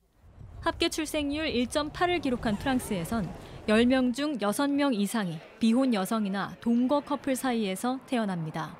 합계 0.62 0.89
출생률 0.89 1.45
1.8을 1.45 2.22
기록한 2.22 2.58
프랑스에선 2.58 3.30
10명 3.67 4.13
중 4.13 4.38
6명 4.38 4.93
이상이 4.93 5.38
비혼 5.60 5.93
여성이나 5.93 6.56
동거 6.62 7.02
커플 7.02 7.36
사이에서 7.36 8.00
태어납니다. 8.08 8.78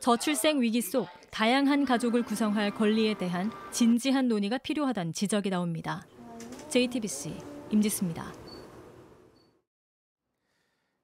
저출생 0.00 0.60
위기 0.60 0.80
속 0.80 1.08
다양한 1.30 1.84
가족을 1.84 2.22
구성할 2.22 2.72
권리에 2.72 3.14
대한 3.14 3.52
진지한 3.70 4.28
논의가 4.28 4.58
필요하다는 4.58 5.12
지적이 5.12 5.50
나옵니다. 5.50 6.06
JTBC 6.68 7.34
임지수입니다. 7.70 8.39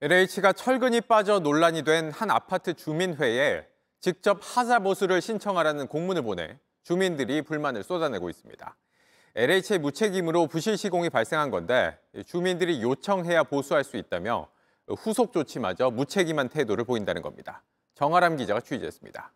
LH가 0.02 0.52
철근이 0.52 1.00
빠져 1.02 1.38
논란이 1.38 1.82
된 1.82 2.10
한 2.12 2.30
아파트 2.30 2.74
주민회에 2.74 3.66
직접 4.00 4.40
하자 4.42 4.80
보수를 4.80 5.22
신청하라는 5.22 5.86
공문을 5.88 6.22
보내 6.22 6.58
주민들이 6.82 7.42
불만을 7.42 7.82
쏟아내고 7.82 8.28
있습니다. 8.28 8.76
LH의 9.34 9.78
무책임으로 9.80 10.46
부실 10.46 10.76
시공이 10.76 11.10
발생한 11.10 11.50
건데 11.50 11.98
주민들이 12.26 12.82
요청해야 12.82 13.44
보수할 13.44 13.84
수 13.84 13.96
있다며 13.96 14.48
후속 14.86 15.32
조치마저 15.32 15.90
무책임한 15.90 16.48
태도를 16.50 16.84
보인다는 16.84 17.22
겁니다. 17.22 17.62
정아람 17.94 18.36
기자가 18.36 18.60
취재했습니다. 18.60 19.32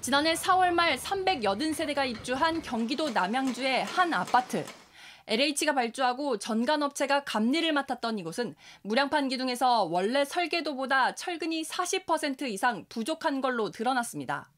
지난해 0.00 0.34
4월 0.34 0.70
말 0.70 0.96
380세대가 0.96 2.08
입주한 2.08 2.62
경기도 2.62 3.10
남양주의 3.10 3.84
한 3.84 4.12
아파트. 4.12 4.64
LH가 5.30 5.74
발주하고 5.74 6.38
전관업체가 6.38 7.22
감리를 7.22 7.72
맡았던 7.72 8.18
이곳은 8.18 8.56
무량판 8.82 9.28
기둥에서 9.28 9.84
원래 9.84 10.24
설계도보다 10.24 11.14
철근이 11.14 11.62
40% 11.62 12.42
이상 12.48 12.84
부족한 12.88 13.40
걸로 13.40 13.70
드러났습니다. 13.70 14.50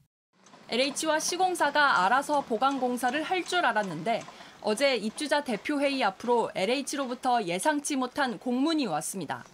LH와 0.70 1.20
시공사가 1.20 2.06
알아서 2.06 2.40
보강 2.40 2.80
공사를 2.80 3.22
할 3.22 3.44
줄 3.44 3.66
알았는데 3.66 4.22
어제 4.62 4.96
입주자 4.96 5.44
대표회의 5.44 6.02
앞으로 6.04 6.50
LH로부터 6.54 7.42
예상치 7.42 7.96
못한 7.96 8.38
공문이 8.38 8.86
왔습니다. 8.86 9.44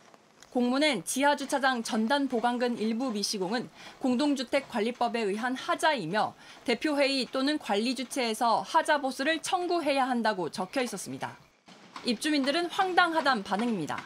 공문엔 0.59 1.05
지하주차장 1.05 1.85
전단 1.85 2.27
보강근 2.27 2.79
일부 2.79 3.12
미시공은 3.12 3.71
공동주택관리법에 4.01 5.21
의한 5.21 5.55
하자이며 5.55 6.35
대표회의 6.64 7.29
또는 7.31 7.59
관리주체에서 7.59 8.62
하자 8.62 9.01
보수를 9.01 9.40
청구해야 9.40 10.09
한다고 10.09 10.51
적혀 10.51 10.83
있었습니다. 10.83 11.38
입주민들은 12.05 12.66
황당하단 12.66 13.44
반응입니다. 13.44 14.03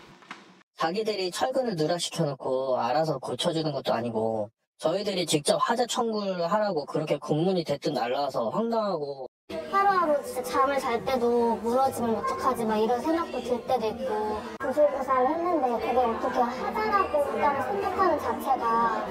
자기들이 0.76 1.30
철근을 1.30 1.74
누락시켜놓고 1.74 2.78
알아서 2.78 3.16
고쳐주는 3.16 3.72
것도 3.72 3.94
아니고 3.94 4.50
저희들이 4.76 5.24
직접 5.24 5.56
하자 5.56 5.86
청구를 5.86 6.52
하라고 6.52 6.84
그렇게 6.84 7.16
공문이 7.16 7.64
대뜸 7.64 7.94
날라와서 7.94 8.50
황당하고 8.50 9.26
하루하루 9.70 10.22
진짜 10.24 10.42
잠을 10.42 10.78
잘 10.78 11.04
때도 11.04 11.56
무너지면 11.56 12.16
어떡하지 12.16 12.64
막 12.64 12.76
이런 12.76 13.00
생각도 13.00 13.40
들 13.40 13.66
때도 13.66 13.86
있고 13.88 14.40
구실구사를 14.60 15.28
했는데 15.28 15.86
그게 15.86 15.98
어떻게 15.98 16.38
하자라고 16.38 17.32
일단 17.34 17.62
생각하는 17.72 18.18
자체가 18.18 19.06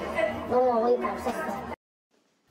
너무 0.48 0.86
어이가 0.86 1.12
없었어요. 1.12 1.72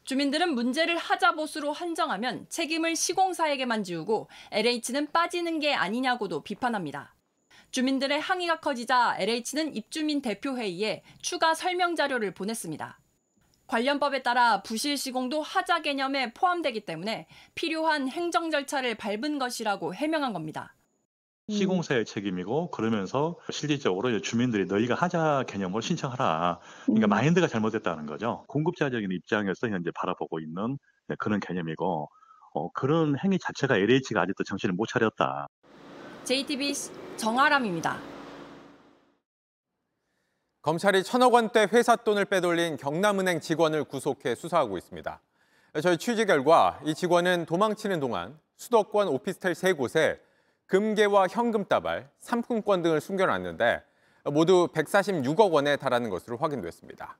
주민들은 0.03 0.53
문제를 0.55 0.97
하자보수로 0.97 1.71
한정하면 1.71 2.45
책임을 2.49 2.95
시공사에게만 2.95 3.83
지우고 3.83 4.29
LH는 4.51 5.11
빠지는 5.11 5.59
게 5.59 5.73
아니냐고도 5.73 6.43
비판합니다. 6.43 7.15
주민들의 7.71 8.19
항의가 8.19 8.59
커지자 8.59 9.15
LH는 9.19 9.75
입주민 9.75 10.21
대표회의에 10.21 11.03
추가 11.21 11.53
설명 11.53 11.95
자료를 11.95 12.33
보냈습니다. 12.33 13.00
관련법에 13.71 14.21
따라 14.21 14.61
부실 14.61 14.97
시공도 14.97 15.41
하자 15.41 15.81
개념에 15.81 16.33
포함되기 16.33 16.81
때문에 16.81 17.27
필요한 17.55 18.09
행정 18.09 18.51
절차를 18.51 18.95
밟은 18.95 19.39
것이라고 19.39 19.95
해명한 19.95 20.33
겁니다. 20.33 20.75
시공사의 21.47 22.03
책임이고 22.03 22.71
그러면서 22.71 23.37
실질적으로 23.49 24.19
주민들이 24.19 24.65
너희가 24.65 24.95
하자 24.95 25.45
개념으로 25.47 25.79
신청하라. 25.79 26.59
그러니까 26.85 27.07
마인드가 27.07 27.47
잘못됐다는 27.47 28.07
거죠. 28.07 28.43
공급자적인 28.49 29.09
입장에서 29.09 29.69
현재 29.69 29.89
바라보고 29.95 30.41
있는 30.41 30.77
그런 31.17 31.39
개념이고 31.39 32.09
어, 32.53 32.71
그런 32.73 33.15
행위 33.23 33.39
자체가 33.39 33.77
LH가 33.77 34.21
아직도 34.21 34.43
정신을 34.43 34.75
못 34.75 34.87
차렸다. 34.87 35.47
JTB 36.25 36.73
정아람입니다. 37.15 38.20
검찰이 40.61 41.03
천억 41.03 41.33
원대 41.33 41.67
회사 41.73 41.95
돈을 41.95 42.25
빼돌린 42.25 42.77
경남은행 42.77 43.39
직원을 43.39 43.83
구속해 43.83 44.35
수사하고 44.35 44.77
있습니다. 44.77 45.19
저희 45.81 45.97
취재 45.97 46.25
결과 46.25 46.79
이 46.85 46.93
직원은 46.93 47.47
도망치는 47.47 47.99
동안 47.99 48.37
수도권 48.57 49.07
오피스텔 49.07 49.55
세 49.55 49.73
곳에 49.73 50.21
금괴와 50.67 51.27
현금 51.31 51.65
다발, 51.65 52.09
상품권 52.19 52.83
등을 52.83 53.01
숨겨놨는데 53.01 53.81
모두 54.25 54.67
146억 54.71 55.51
원에 55.51 55.77
달하는 55.77 56.11
것으로 56.11 56.37
확인됐습니다. 56.37 57.17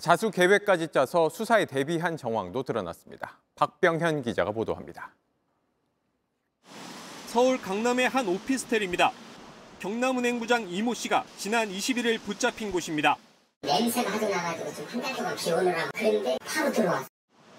자수 0.00 0.30
계획까지 0.30 0.88
짜서 0.88 1.28
수사에 1.28 1.64
대비한 1.64 2.16
정황도 2.16 2.62
드러났습니다. 2.62 3.40
박병현 3.56 4.22
기자가 4.22 4.52
보도합니다. 4.52 5.10
서울 7.26 7.60
강남의 7.60 8.08
한 8.08 8.28
오피스텔입니다. 8.28 9.12
경남은행 9.80 10.40
부장 10.40 10.68
이모 10.68 10.92
씨가 10.94 11.24
지난 11.36 11.68
21일 11.70 12.20
붙잡힌 12.22 12.72
곳입니다. 12.72 13.16
냄새가 13.62 14.10
하도 14.12 14.28
나가지고 14.28 14.74
좀 14.74 14.86
한 14.88 15.02
달 15.02 15.14
동안 15.16 15.36
비오느라고 15.36 15.90
그랬는데 15.94 16.38
바로 16.44 16.72
들어왔어. 16.72 17.08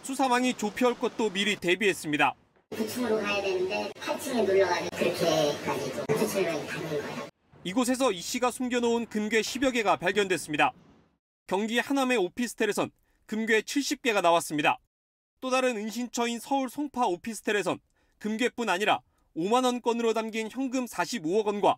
수사망이 0.03 0.53
좁혀올 0.53 0.99
것도 0.99 1.29
미리 1.29 1.55
대비했습니다. 1.55 2.33
9층으로 2.71 3.21
가야 3.21 3.41
되는데 3.41 3.91
8층에 4.01 4.45
눌러가지고 4.45 4.89
그렇게까지도 4.97 6.17
수출을 6.19 6.67
가는 6.67 6.89
거야. 6.89 7.27
이곳에서 7.63 8.11
이 8.11 8.21
씨가 8.21 8.51
숨겨놓은 8.51 9.05
금괴 9.07 9.41
10여 9.41 9.73
개가 9.73 9.97
발견됐습니다. 9.97 10.71
경기 11.47 11.79
하남의 11.79 12.17
오피스텔에선 12.17 12.91
금괴 13.25 13.61
70개가 13.61 14.21
나왔습니다. 14.21 14.77
또 15.41 15.49
다른 15.49 15.77
은신처인 15.77 16.39
서울 16.39 16.69
송파 16.69 17.05
오피스텔에선 17.07 17.79
금괴뿐 18.19 18.69
아니라 18.69 18.99
5만 19.37 19.63
원권으로 19.65 20.13
담긴 20.13 20.49
현금 20.51 20.85
45억 20.85 21.45
원과 21.45 21.75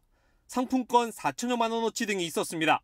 상품권 0.51 1.11
4천여만 1.11 1.71
원어치 1.71 2.05
등이 2.05 2.25
있었습니다. 2.25 2.81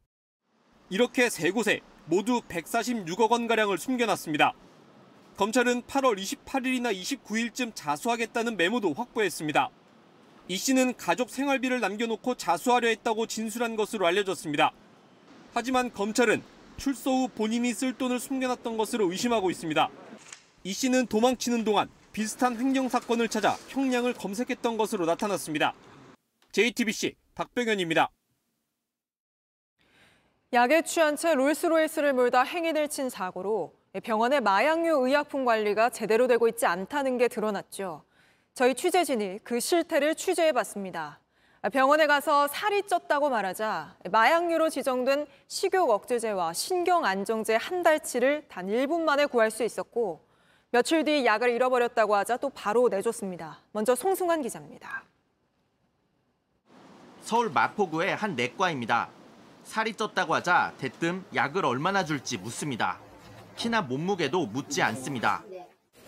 이렇게 0.89 1.29
세 1.29 1.51
곳에 1.51 1.81
모두 2.05 2.39
146억 2.47 3.29
원가량을 3.29 3.77
숨겨놨습니다. 3.77 4.53
검찰은 5.35 5.81
8월 5.81 6.17
28일이나 6.17 6.97
29일쯤 6.97 7.73
자수하겠다는 7.75 8.55
메모도 8.55 8.93
확보했습니다. 8.93 9.69
이 10.47 10.55
씨는 10.55 10.95
가족 10.95 11.29
생활비를 11.29 11.81
남겨놓고 11.81 12.35
자수하려 12.35 12.87
했다고 12.87 13.27
진술한 13.27 13.75
것으로 13.75 14.07
알려졌습니다. 14.07 14.71
하지만 15.53 15.93
검찰은 15.93 16.41
출소 16.77 17.23
후 17.23 17.27
본인이 17.27 17.73
쓸 17.73 17.91
돈을 17.97 18.21
숨겨놨던 18.21 18.77
것으로 18.77 19.11
의심하고 19.11 19.51
있습니다. 19.51 19.89
이 20.63 20.71
씨는 20.71 21.07
도망치는 21.07 21.65
동안 21.65 21.89
비슷한 22.13 22.57
횡령 22.57 22.87
사건을 22.87 23.27
찾아 23.27 23.57
형량을 23.67 24.13
검색했던 24.13 24.77
것으로 24.77 25.05
나타났습니다. 25.05 25.73
JTBC 26.53 27.15
박병현입니다. 27.37 28.09
약에 30.53 30.81
취한 30.81 31.15
채 31.15 31.35
롤스로이스를 31.35 32.13
몰다 32.13 32.41
행인을 32.41 32.87
친 32.87 33.11
사고로 33.11 33.75
병원의 34.01 34.41
마약류 34.41 35.05
의약품 35.05 35.45
관리가 35.45 35.91
제대로 35.91 36.25
되고 36.25 36.47
있지 36.47 36.65
않다는 36.65 37.19
게 37.19 37.27
드러났죠. 37.27 38.03
저희 38.55 38.73
취재진이 38.73 39.41
그 39.43 39.59
실태를 39.59 40.15
취재해봤습니다. 40.15 41.19
병원에 41.71 42.07
가서 42.07 42.47
살이 42.47 42.81
쪘다고 42.81 43.29
말하자 43.29 43.97
마약류로 44.09 44.69
지정된 44.69 45.27
식욕 45.47 45.91
억제제와 45.91 46.53
신경 46.53 47.05
안정제 47.05 47.55
한 47.55 47.83
달치를 47.83 48.45
단 48.47 48.65
1분 48.65 49.01
만에 49.01 49.27
구할 49.27 49.51
수 49.51 49.63
있었고 49.63 50.25
며칠 50.71 51.03
뒤 51.03 51.23
약을 51.23 51.51
잃어버렸다고 51.51 52.15
하자 52.15 52.37
또 52.37 52.49
바로 52.49 52.87
내줬습니다. 52.89 53.59
먼저 53.73 53.93
송승환 53.93 54.41
기자입니다. 54.41 55.03
서울 57.27 57.49
마포구의 57.49 58.15
한 58.15 58.37
내과입니다. 58.37 59.09
살이 59.65 59.91
쪘다고 59.91 60.29
하자 60.29 60.71
대뜸 60.77 61.25
약을 61.35 61.65
얼마나 61.65 62.05
줄지 62.05 62.37
묻습니다. 62.37 62.99
키나 63.57 63.81
몸무게도 63.81 64.45
묻지 64.45 64.81
않습니다. 64.81 65.43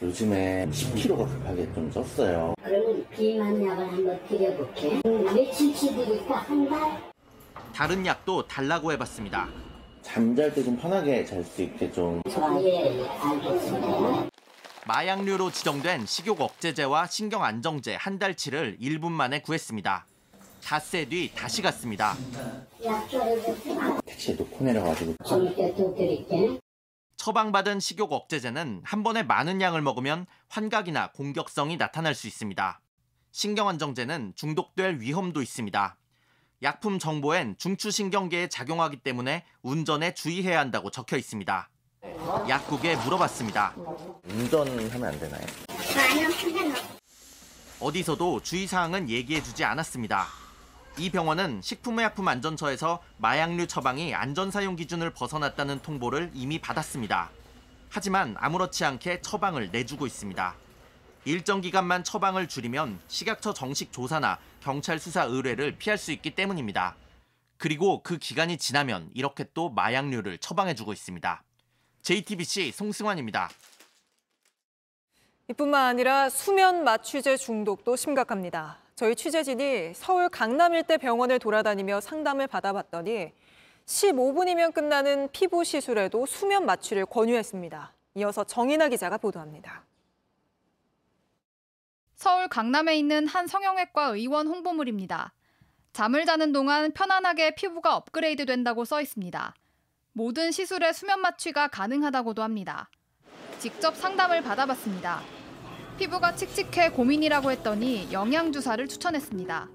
요즘에 0.01 0.65
10kg가 0.71 1.27
급하게 1.27 1.73
좀 1.73 1.91
쪘어요. 1.91 2.53
그러면 2.63 3.05
비만 3.09 3.67
약을 3.67 3.91
한번 3.91 4.27
드려볼게. 4.29 5.01
며칠치 5.03 5.93
드릴까? 5.93 6.35
한 6.37 6.69
달? 6.69 7.11
다른 7.75 8.05
약도 8.05 8.47
달라고 8.47 8.93
해봤습니다. 8.93 9.49
잠잘 10.01 10.53
때 10.53 10.63
좀 10.63 10.77
편하게 10.77 11.25
잘 11.25 11.43
수 11.43 11.61
있게 11.63 11.91
좀. 11.91 12.21
예, 12.63 13.05
알겠습니다. 13.19 14.29
마약류로 14.87 15.51
지정된 15.51 16.05
식욕 16.05 16.39
억제제와 16.39 17.07
신경 17.07 17.43
안정제 17.43 17.95
한 17.95 18.17
달치를 18.19 18.77
1분 18.79 19.11
만에 19.11 19.41
구했습니다. 19.41 20.05
닷새 20.63 21.05
뒤 21.05 21.31
다시 21.33 21.61
갔습니다. 21.61 22.15
택시에 24.05 24.37
내려가지고. 24.59 25.15
처방받은 27.17 27.79
식욕 27.79 28.11
억제제는 28.13 28.81
한 28.85 29.03
번에 29.03 29.23
많은 29.23 29.61
양을 29.61 29.81
먹으면 29.81 30.25
환각이나 30.47 31.11
공격성이 31.11 31.77
나타날 31.77 32.15
수 32.15 32.27
있습니다. 32.27 32.81
신경안정제는 33.31 34.33
중독될 34.35 34.99
위험도 34.99 35.41
있습니다. 35.41 35.97
약품 36.61 36.99
정보엔 36.99 37.55
중추신경계에 37.57 38.47
작용하기 38.49 38.97
때문에 38.97 39.45
운전에 39.61 40.13
주의해야 40.13 40.59
한다고 40.59 40.91
적혀 40.91 41.17
있습니다. 41.17 41.69
약국에 42.47 42.95
물어봤습니다. 42.97 43.75
운전하면 44.23 45.03
안 45.03 45.19
되나요? 45.19 45.45
어디서도 47.79 48.41
주의사항은 48.41 49.09
얘기해주지 49.09 49.63
않았습니다. 49.63 50.48
이 50.97 51.09
병원은 51.09 51.61
식품의약품안전처에서 51.61 53.01
마약류 53.17 53.67
처방이 53.67 54.13
안전사용 54.13 54.75
기준을 54.75 55.11
벗어났다는 55.11 55.81
통보를 55.81 56.31
이미 56.33 56.59
받았습니다. 56.59 57.29
하지만 57.89 58.35
아무렇지 58.37 58.83
않게 58.85 59.21
처방을 59.21 59.71
내주고 59.71 60.05
있습니다. 60.05 60.55
일정 61.25 61.61
기간만 61.61 62.03
처방을 62.03 62.47
줄이면 62.47 62.99
식약처 63.07 63.53
정식 63.53 63.91
조사나 63.91 64.39
경찰 64.61 64.99
수사 64.99 65.23
의뢰를 65.23 65.77
피할 65.77 65.97
수 65.97 66.11
있기 66.11 66.35
때문입니다. 66.35 66.95
그리고 67.57 68.01
그 68.03 68.17
기간이 68.17 68.57
지나면 68.57 69.09
이렇게 69.13 69.45
또 69.53 69.69
마약류를 69.69 70.37
처방해주고 70.37 70.93
있습니다. 70.93 71.43
JTBC 72.01 72.71
송승환입니다. 72.71 73.49
이뿐만 75.49 75.87
아니라 75.87 76.29
수면 76.29 76.83
마취제 76.83 77.35
중독도 77.35 77.95
심각합니다. 77.95 78.77
저희 78.99 79.15
취재진이 79.15 79.93
서울 79.95 80.27
강남 80.27 80.73
일대 80.73 80.97
병원을 80.97 81.39
돌아다니며 81.39 82.01
상담을 82.01 82.47
받아봤더니 82.47 83.31
15분이면 83.85 84.73
끝나는 84.73 85.29
피부 85.31 85.63
시술에도 85.63 86.25
수면 86.25 86.65
마취를 86.65 87.05
권유했습니다. 87.05 87.93
이어서 88.15 88.43
정인아 88.43 88.89
기자가 88.89 89.17
보도합니다. 89.17 89.85
서울 92.15 92.49
강남에 92.49 92.97
있는 92.97 93.25
한 93.25 93.47
성형외과 93.47 94.07
의원 94.07 94.47
홍보물입니다. 94.47 95.31
잠을 95.93 96.25
자는 96.25 96.51
동안 96.51 96.91
편안하게 96.91 97.55
피부가 97.55 97.95
업그레이드 97.95 98.45
된다고 98.45 98.83
써 98.83 98.99
있습니다. 98.99 99.55
모든 100.11 100.51
시술에 100.51 100.91
수면 100.91 101.21
마취가 101.21 101.69
가능하다고도 101.69 102.43
합니다. 102.43 102.89
직접 103.59 103.95
상담을 103.95 104.41
받아봤습니다. 104.41 105.38
피부가 105.99 106.33
칙칙해 106.33 106.91
고민이라고 106.91 107.51
했더니 107.51 108.07
영양주사를 108.11 108.87
추천했습니다. 108.87 109.67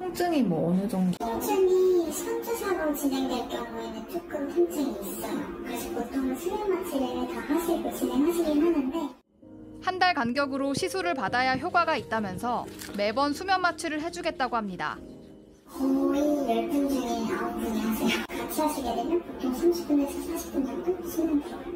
통증이 0.00 0.42
뭐 0.42 0.70
어느 0.72 0.88
정도? 0.88 1.16
통증이 1.18 2.10
선주사로 2.12 2.92
진행될 2.94 3.48
경우에는 3.48 4.08
조금 4.10 4.52
통증이 4.52 4.90
있어요. 5.00 5.38
그래서 5.62 5.90
보통은 5.90 6.34
수면 6.36 6.70
마취를 6.70 7.34
다 7.34 7.40
하시고 7.54 7.92
진행하시긴 7.96 8.66
하는데 8.66 8.98
한 9.82 9.98
달 10.00 10.12
간격으로 10.14 10.74
시술을 10.74 11.14
받아야 11.14 11.54
효과가 11.56 11.96
있다면서 11.96 12.66
매번 12.96 13.32
수면 13.32 13.60
마취를 13.60 14.00
해주겠다고 14.02 14.56
합니다. 14.56 14.98
거의 15.68 16.20
10분 16.22 16.88
중에 16.88 17.00
9분이 17.00 17.80
하세요. 17.80 18.24
같이 18.28 18.60
하시게 18.60 18.94
되면 18.94 19.22
보통 19.22 19.52
30분에서 19.52 20.08
40분 20.08 20.66
정도 20.66 21.08
수면 21.08 21.42
들어가요. 21.44 21.73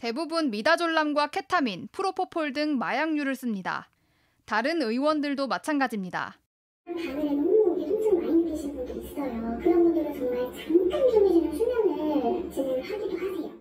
대부분 0.00 0.48
미다졸람과 0.48 1.26
케타민, 1.26 1.86
프로포폴 1.92 2.54
등 2.54 2.78
마약류를 2.78 3.34
씁니다. 3.34 3.90
다른 4.46 4.80
의원들도 4.80 5.46
마찬가지입니다. 5.46 6.38
밤에 6.86 7.04
너무 7.04 7.78
힘좀 7.78 8.22
많이 8.22 8.44
느끼신 8.44 8.76
분도 8.76 8.98
있어요. 8.98 9.58
그런 9.62 9.84
분들은 9.84 10.14
정말 10.14 10.38
잠깐 10.56 11.10
주무시는 11.10 11.52
수면을 11.52 12.50
진행하기도 12.50 13.18
하세요. 13.18 13.60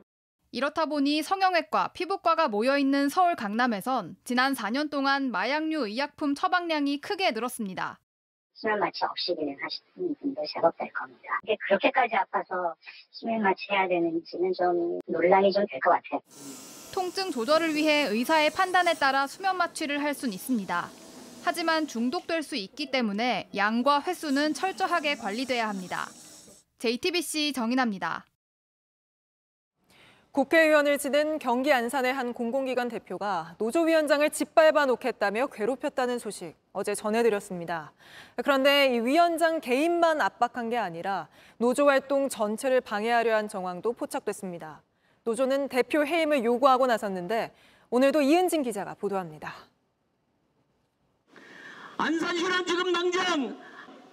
이렇다 0.53 0.85
보니 0.85 1.23
성형외과, 1.23 1.89
피부과가 1.89 2.47
모여있는 2.47 3.09
서울 3.09 3.35
강남에선 3.35 4.15
지난 4.23 4.53
4년 4.53 4.89
동안 4.89 5.31
마약류 5.31 5.87
의약품 5.87 6.35
처방량이 6.35 7.01
크게 7.01 7.31
늘었습니다. 7.31 7.99
수면 8.59 8.79
마취 8.79 9.05
없이 9.05 9.33
그냥 9.35 9.55
하시는 9.61 10.15
분도 10.19 10.41
제법 10.53 10.75
될 10.77 10.91
겁니다. 10.91 11.39
이게 11.43 11.55
그렇게까지 11.67 12.15
아파서 12.15 12.75
수면 13.11 13.41
마취 13.41 13.71
해야 13.71 13.87
되는지는 13.87 14.51
좀 14.53 14.99
논란이 15.07 15.51
좀 15.53 15.65
될 15.69 15.79
것 15.79 15.91
같아요. 15.91 16.21
통증 16.93 17.31
조절을 17.31 17.73
위해 17.75 18.07
의사의 18.09 18.49
판단에 18.49 18.95
따라 18.95 19.27
수면 19.27 19.55
마취를 19.57 20.03
할순 20.03 20.33
있습니다. 20.33 20.89
하지만 21.45 21.87
중독될 21.87 22.43
수 22.43 22.55
있기 22.57 22.91
때문에 22.91 23.49
양과 23.55 24.01
횟수는 24.01 24.53
철저하게 24.53 25.15
관리돼야 25.15 25.69
합니다. 25.69 26.07
JTBC 26.79 27.53
정인아입니다. 27.53 28.25
국회의원을 30.31 30.99
지낸 30.99 31.39
경기 31.39 31.73
안산의 31.73 32.13
한 32.13 32.33
공공기관 32.33 32.87
대표가 32.87 33.55
노조위원장을 33.57 34.29
짓밟아 34.29 34.85
놓겠다며 34.85 35.47
괴롭혔다는 35.47 36.19
소식 36.19 36.53
어제 36.71 36.93
전해드렸습니다. 36.93 37.91
그런데 38.35 38.93
이 38.93 38.99
위원장 38.99 39.59
개인만 39.59 40.21
압박한 40.21 40.69
게 40.69 40.77
아니라 40.77 41.27
노조 41.57 41.87
활동 41.87 42.29
전체를 42.29 42.79
방해하려 42.81 43.35
한 43.35 43.47
정황도 43.47 43.93
포착됐습니다. 43.93 44.83
노조는 45.23 45.67
대표 45.67 46.05
해임을 46.05 46.43
요구하고 46.43 46.85
나섰는데 46.85 47.51
오늘도 47.89 48.21
이은진 48.21 48.61
기자가 48.61 48.93
보도합니다. 48.93 49.51
안산 51.97 52.37
혈안지급 52.37 52.91
낭장 52.91 53.59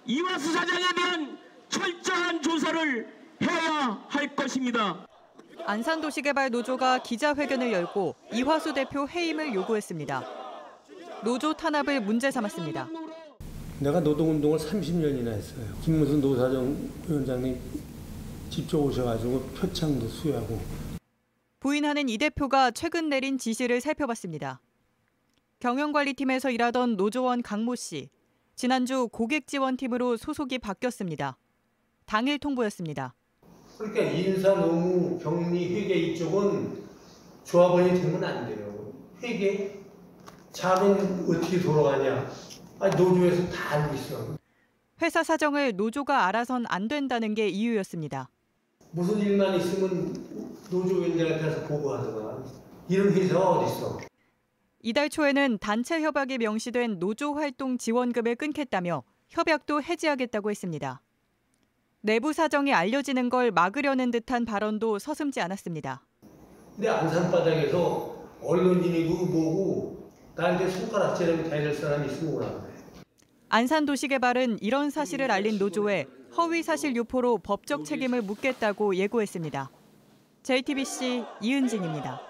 이화수 0.05 0.51
사장에 0.51 0.83
대한 0.95 1.37
철저한 1.69 2.41
조사를 2.41 3.13
해야 3.43 4.05
할 4.09 4.35
것입니다. 4.35 5.05
안산도시개발 5.65 6.49
노조가 6.49 7.03
기자회견을 7.03 7.71
열고 7.71 8.15
이화수 8.33 8.73
대표 8.73 9.07
해임을 9.07 9.53
요구했습니다. 9.53 10.23
노조 11.23 11.53
탄압을 11.53 12.01
문제 12.01 12.31
삼았습니다. 12.31 12.87
내가 13.79 13.99
노동운동을 13.99 14.57
30년이나 14.57 15.27
했어요. 15.27 15.65
김무순 15.83 16.21
노사정 16.21 16.89
위원장님 17.07 17.59
직접 18.49 18.79
오셔가지고 18.79 19.41
표창도 19.55 20.07
수여하고 20.07 20.59
부인하는 21.59 22.07
이 22.09 22.17
대표가 22.17 22.71
최근 22.71 23.09
내린 23.09 23.37
지시를 23.37 23.81
살펴봤습니다. 23.81 24.61
경영관리팀에서 25.59 26.51
일하던 26.51 26.97
노조원 26.97 27.41
강모 27.41 27.75
씨. 27.75 28.09
지난주 28.55 29.07
고객지원팀으로 29.11 30.17
소속이 30.17 30.59
바뀌었습니다. 30.59 31.37
당일 32.05 32.39
통보였습니다. 32.39 33.15
그러니까 33.77 34.01
인사, 34.03 34.55
노무, 34.55 35.19
격리, 35.19 35.75
회계 35.75 35.93
이쪽은 35.95 36.83
조합원이 37.43 38.01
되면 38.01 38.23
안 38.23 38.47
돼요. 38.47 38.91
회계? 39.21 39.79
자는 40.51 41.25
어떻게 41.29 41.59
돌아가냐? 41.59 42.29
아니, 42.79 42.95
노조에서 42.95 43.47
다 43.49 43.75
알고 43.75 43.95
있어. 43.95 44.37
회사 45.01 45.23
사정을 45.23 45.75
노조가 45.75 46.25
알아선 46.25 46.65
안 46.69 46.87
된다는 46.87 47.35
게 47.35 47.47
이유였습니다. 47.47 48.29
무슨 48.91 49.19
일만 49.19 49.55
있으면 49.55 50.13
노조 50.71 50.95
위원장한테 50.95 51.39
가서 51.39 51.67
보고하더만. 51.67 52.45
이런 52.89 53.13
회사가 53.13 53.49
어딨어? 53.49 53.99
이달 54.81 55.09
초에는 55.09 55.59
단체 55.59 56.01
협약에 56.01 56.37
명시된 56.39 56.97
노조 56.97 57.33
활동 57.33 57.77
지원금을 57.77 58.35
끊겠다며 58.35 59.03
협약도 59.29 59.83
해지하겠다고 59.83 60.49
했습니다. 60.49 61.01
내부 62.07 62.31
사정이 62.31 62.73
알려지는 62.73 63.29
걸 63.29 63.51
막으려는 63.51 64.11
듯한 64.11 64.45
발언도 64.45 64.97
서슴지 64.97 65.41
않았습니다. 65.41 66.03
근데 66.73 66.87
안산바닥에서 66.87 68.15
언론인이고 68.41 69.25
뭐고 69.25 70.09
나한테 70.33 70.69
손가락질하면 70.69 71.49
대될 71.49 71.75
사람이 71.75 72.07
있으면 72.07 72.33
오라 72.35 72.49
그래. 72.49 72.73
안산도시개발은 73.49 74.59
이런 74.61 74.89
사실을 74.89 75.31
알린 75.31 75.57
노조에 75.59 76.05
허위 76.37 76.63
사실 76.63 76.95
유포로 76.95 77.39
법적 77.39 77.83
책임을 77.83 78.21
묻겠다고 78.21 78.95
예고했습니다. 78.95 79.69
JTBC 80.43 81.25
이은진입니다. 81.41 82.21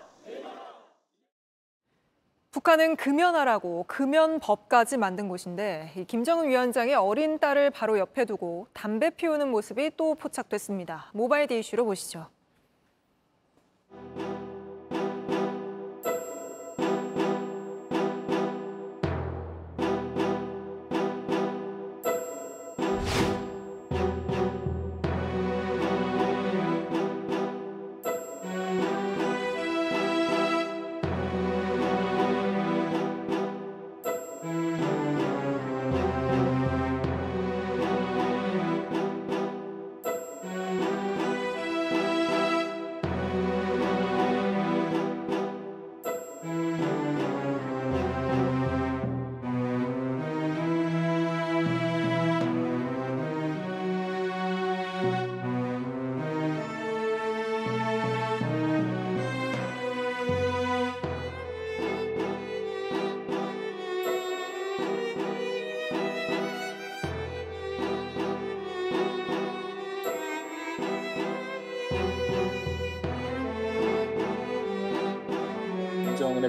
북한은 2.51 2.95
금연하라고 2.95 3.85
금연법까지 3.87 4.97
만든 4.97 5.27
곳인데 5.27 5.91
이 5.95 6.05
김정은 6.05 6.47
위원장의 6.47 6.95
어린 6.95 7.39
딸을 7.39 7.71
바로 7.71 7.99
옆에 7.99 8.25
두고 8.25 8.67
담배 8.73 9.09
피우는 9.09 9.51
모습이 9.51 9.91
또 9.97 10.15
포착됐습니다. 10.15 11.11
모바일 11.13 11.47
디 11.47 11.59
이슈로 11.59 11.85
보시죠. 11.85 12.27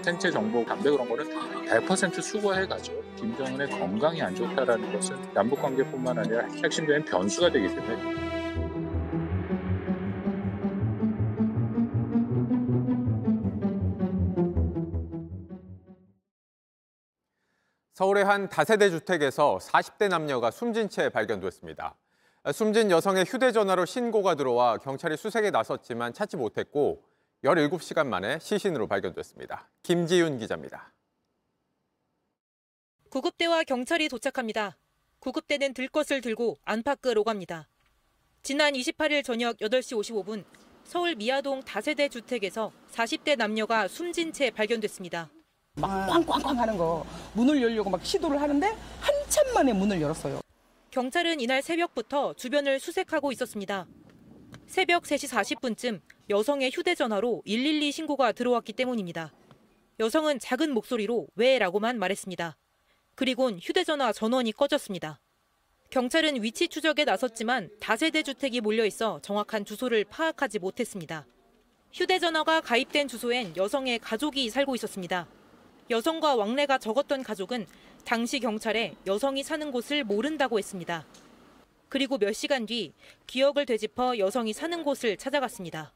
생체 0.09 0.31
정보, 0.31 0.65
담배 0.65 0.91
그런 0.91 1.07
거를 1.07 1.27
100% 1.27 2.23
수거해가지고 2.23 3.03
김정은의 3.17 3.69
건강이 3.69 4.23
안 4.23 4.35
좋다라는 4.35 4.91
것은 4.91 5.35
남북 5.35 5.61
관계뿐만 5.61 6.19
아니라 6.19 6.47
핵심적인 6.65 7.05
변수가 7.05 7.51
되기 7.53 7.69
때문에 7.69 8.29
서울의 17.93 18.25
한 18.25 18.49
다세대 18.49 18.89
주택에서 18.89 19.59
40대 19.61 20.09
남녀가 20.09 20.51
숨진 20.51 20.89
채 20.89 21.11
발견됐습니다. 21.11 21.97
숨진 22.55 22.91
여성의 22.91 23.27
휴대전화로 23.27 23.85
신고가 23.85 24.37
들어와 24.37 24.79
경찰이 24.79 25.19
수색에 25.19 25.51
나섰지만 25.51 26.15
찾지 26.15 26.39
못했고 26.39 27.03
17시간 27.45 28.07
만에 28.07 28.39
시신으로 28.41 28.87
발견됐습니다. 28.89 29.69
김지윤 29.83 30.39
기자입니다. 30.39 30.93
구급대와 33.11 33.65
경찰이 33.65 34.09
도착합니다. 34.09 34.77
구급대는 35.21 35.75
들것을 35.75 36.21
들고 36.21 36.59
안팎으로 36.65 37.25
갑니다. 37.25 37.69
지난 38.43 38.75
28일 38.75 39.25
저녁 39.25 39.57
8시 39.59 39.97
55분 39.99 40.45
서울 40.85 41.15
미아동 41.15 41.63
다세대 41.63 42.09
주택에서 42.09 42.73
40대 42.93 43.37
남녀가 43.37 43.89
숨진 43.89 44.33
채 44.33 44.51
발견됐습니다. 44.51 45.31
막 45.77 46.07
꽝꽝꽝 46.09 46.59
하는 46.59 46.77
거 46.77 47.07
문을 47.35 47.63
열려고 47.63 47.91
막 47.91 48.05
시도를 48.05 48.41
하는데 48.41 48.67
한참 49.01 49.55
만에 49.55 49.73
문을 49.73 50.01
열었어요. 50.01 50.41
경찰은 50.91 51.41
이날 51.41 51.63
새벽부터 51.63 52.35
주변을 52.35 52.81
수색하고 52.81 53.33
있었습니다. 53.33 53.87
새벽 54.69 55.05
3시 55.05 55.57
40분쯤 55.57 56.03
여성의 56.29 56.71
휴대전화로 56.71 57.43
112 57.47 57.91
신고가 57.91 58.33
들어왔기 58.33 58.75
때문입니다. 58.75 59.33
여성은 59.99 60.39
작은 60.39 60.73
목소리로 60.75 61.27
왜 61.37 61.59
라고만 61.59 61.99
말했습니다. 61.99 62.55
그리곤 63.15 63.59
휴대전화 63.61 64.13
전원이 64.13 64.53
꺼졌습니다. 64.53 65.21
경찰은 65.89 66.43
위치 66.43 66.69
추적에 66.69 67.07
나섰지만 67.07 67.71
다세대 67.81 68.23
주택이 68.23 68.61
몰려 68.61 68.85
있어 68.85 69.21
정확한 69.23 69.65
주소를 69.65 70.05
파악하지 70.05 70.59
못했습니다. 70.59 71.27
휴대전화가 71.95 72.61
가입된 72.61 73.09
주소엔 73.09 73.57
여성의 73.57 74.01
가족이 74.01 74.51
살고 74.51 74.75
있었습니다. 74.75 75.27
여성과 75.89 76.37
왕래가 76.37 76.77
적었던 76.77 77.23
가족은 77.23 77.67
당시 78.05 78.39
경찰에 78.39 78.97
여성이 79.07 79.43
사는 79.43 79.73
곳을 79.73 80.05
모른다고 80.05 80.59
했습니다. 80.59 81.07
그리고 81.89 82.19
몇 82.19 82.33
시간 82.33 82.67
뒤 82.67 82.93
기억을 83.27 83.67
되짚어 83.67 84.19
여성이 84.19 84.53
사는 84.53 84.83
곳을 84.85 85.17
찾아갔습니다. 85.17 85.93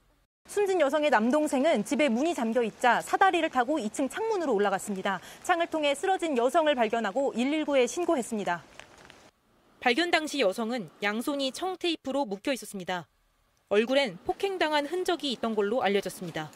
숨진 0.47 0.81
여성의 0.81 1.11
남동생은 1.11 1.85
집에 1.85 2.09
문이 2.09 2.35
잠겨 2.35 2.63
있자 2.63 3.01
사다리를 3.01 3.49
타고 3.51 3.79
2층 3.79 4.11
창문으로 4.11 4.53
올라갔습니다. 4.55 5.21
창을 5.43 5.69
통해 5.69 5.95
쓰러진 5.95 6.37
여성을 6.37 6.75
발견하고 6.75 7.33
119에 7.35 7.87
신고했습니다. 7.87 8.65
발견 9.81 10.11
당시 10.11 10.41
여성은 10.41 10.91
양손이 11.03 11.53
청테이프로 11.53 12.25
묶여 12.25 12.53
있었습니다. 12.53 13.09
얼굴엔 13.69 14.19
폭행당한 14.25 14.87
흔적이 14.87 15.33
있던 15.33 15.55
걸로 15.55 15.83
알려졌습니다. 15.83 16.53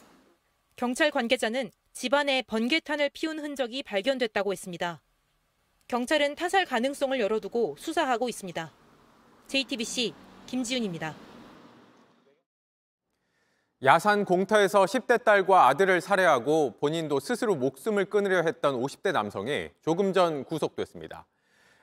경찰 0.77 1.11
관계자는 1.11 1.71
집안에 1.93 2.43
번개탄을 2.43 3.11
피운 3.15 3.39
흔적이 3.39 3.83
발견됐다고 3.83 4.53
했습니다. 4.53 5.01
경찰은 5.89 6.35
타살 6.35 6.67
가능성을 6.67 7.19
열어두고 7.19 7.77
수사하고 7.79 8.29
있습니다. 8.29 8.71
JTBC 9.49 10.13
김지윤입니다. 10.47 11.15
야산 13.85 14.25
공터에서 14.25 14.85
10대 14.85 15.23
딸과 15.23 15.69
아들을 15.69 16.01
살해하고 16.01 16.79
본인도 16.81 17.21
스스로 17.21 17.55
목숨을 17.55 18.07
끊으려 18.07 18.43
했던 18.43 18.75
50대 18.75 19.13
남성이 19.13 19.71
조금 19.83 20.13
전 20.13 20.45
구속됐습니다. 20.45 21.27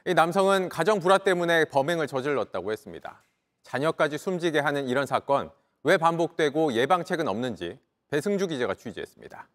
이 0.08 0.14
남성은 0.14 0.70
가정 0.70 1.00
불화 1.00 1.20
때문에 1.20 1.66
범행을 1.66 2.08
저질렀다고 2.08 2.72
했습니다. 2.72 3.24
자녀까지 3.62 4.18
숨지게 4.18 4.60
하는 4.60 4.88
이런 4.88 5.06
사건 5.06 5.52
왜 5.84 5.98
반복되고 5.98 6.74
예방책은 6.74 7.28
없는지 7.28 7.80
배승주 8.10 8.48
기자가 8.48 8.74
취재했습니다. 8.74 9.48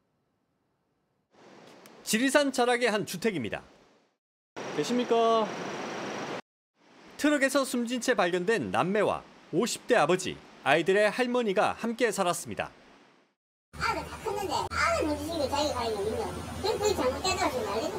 지리산 2.04 2.52
자락의 2.52 2.90
한 2.90 3.04
주택입니다. 3.04 3.62
계십니까? 4.76 5.46
트럭에서 7.18 7.64
숨진 7.64 8.00
채 8.00 8.14
발견된 8.14 8.70
남매와 8.70 9.24
50대 9.52 9.96
아버지, 9.96 10.36
아이들의 10.62 11.10
할머니가 11.10 11.72
함께 11.72 12.12
살았습니다. 12.12 12.70
아들 13.76 14.04
다 14.04 14.16
컸는데 14.24 14.54
아들 14.70 15.08
자기가 16.94 17.48
난리도 17.64 17.98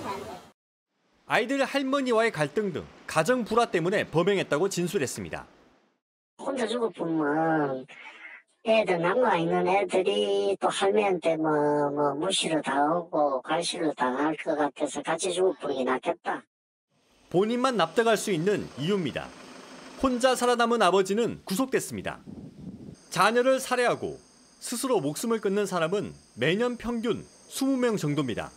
아이들 1.26 1.64
할머니와의 1.66 2.32
갈등 2.32 2.72
등 2.72 2.86
가정 3.06 3.44
불화 3.44 3.66
때문에 3.66 4.06
범행했다고 4.10 4.70
진술했습니다. 4.70 5.46
혼자 6.40 6.66
죽어보면 6.66 7.86
애들 8.66 9.02
남아 9.02 9.36
있는 9.36 9.68
애들이 9.68 10.56
또 10.62 10.70
할매한테 10.70 11.36
뭐, 11.36 11.90
뭐 11.92 12.14
무시를 12.14 12.62
당하고 12.62 13.42
갈시를 13.42 13.94
당할 13.96 14.38
것 14.38 14.56
같아서 14.56 15.02
같이 15.02 15.34
죽어보는 15.34 15.76
게 15.76 15.84
낫겠다. 15.84 16.42
본인만 17.30 17.78
납득할 17.78 18.18
수 18.18 18.32
있는 18.32 18.68
이유입니다. 18.80 19.28
혼자 20.02 20.36
살아남은 20.36 20.82
아버지는 20.82 21.42
구속됐습니다. 21.46 22.20
자녀를 23.10 23.60
살해하고 23.60 24.20
스스로 24.60 25.00
목숨을 25.00 25.40
끊는 25.40 25.66
사람은 25.66 26.14
매년 26.36 26.78
평균 26.78 27.26
20명 27.50 27.98
정도입니다. 27.98 28.52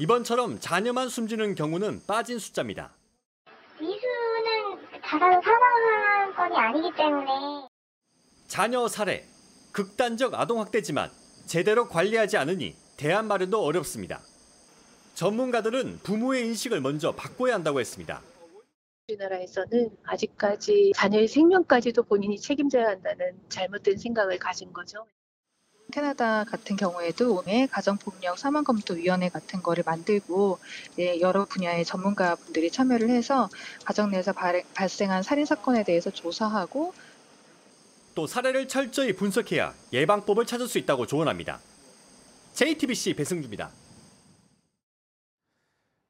이번처럼 0.00 0.58
자녀만 0.58 1.08
숨지는 1.08 1.54
경우는 1.54 2.02
빠진 2.06 2.38
숫자입니다. 2.38 2.92
미수는 3.80 5.00
자살 5.04 5.40
사망한 5.42 6.34
건이 6.34 6.56
아니기 6.56 6.96
때문에 6.96 7.68
자녀 8.48 8.88
살해, 8.88 9.24
극단적 9.72 10.34
아동학대지만 10.34 11.10
제대로 11.46 11.88
관리하지 11.88 12.36
않으니 12.38 12.74
대안 12.96 13.28
마련도 13.28 13.62
어렵습니다. 13.62 14.20
전문가들은 15.14 16.00
부모의 16.02 16.44
인식을 16.46 16.80
먼저 16.80 17.12
바꿔야 17.12 17.54
한다고 17.54 17.80
했습니다. 17.80 18.20
우리나라에서는 19.08 19.90
아직까지 20.04 20.92
자녀의 20.96 21.28
생명까지도 21.28 22.04
본인이 22.04 22.38
책임져야 22.38 22.86
한다는 22.86 23.38
잘못된 23.48 23.98
생각을 23.98 24.38
가진 24.38 24.72
거죠. 24.72 25.06
캐나다 25.92 26.44
같은 26.44 26.76
경우에도 26.76 27.36
오늘 27.36 27.66
가정폭력 27.66 28.38
사망검토위원회 28.38 29.28
같은 29.28 29.62
거를 29.62 29.84
만들고 29.86 30.58
예, 30.98 31.20
여러 31.20 31.44
분야의 31.44 31.84
전문가분들이 31.84 32.70
참여를 32.70 33.10
해서 33.10 33.50
가정 33.84 34.10
내에서 34.10 34.32
발, 34.32 34.64
발생한 34.74 35.22
살인 35.22 35.44
사건에 35.44 35.84
대해서 35.84 36.10
조사하고 36.10 36.94
또 38.14 38.26
사례를 38.26 38.66
철저히 38.66 39.12
분석해야 39.12 39.74
예방법을 39.92 40.46
찾을 40.46 40.66
수 40.66 40.78
있다고 40.78 41.06
조언합니다. 41.06 41.60
JTBC 42.54 43.14
배승주입니다. 43.14 43.70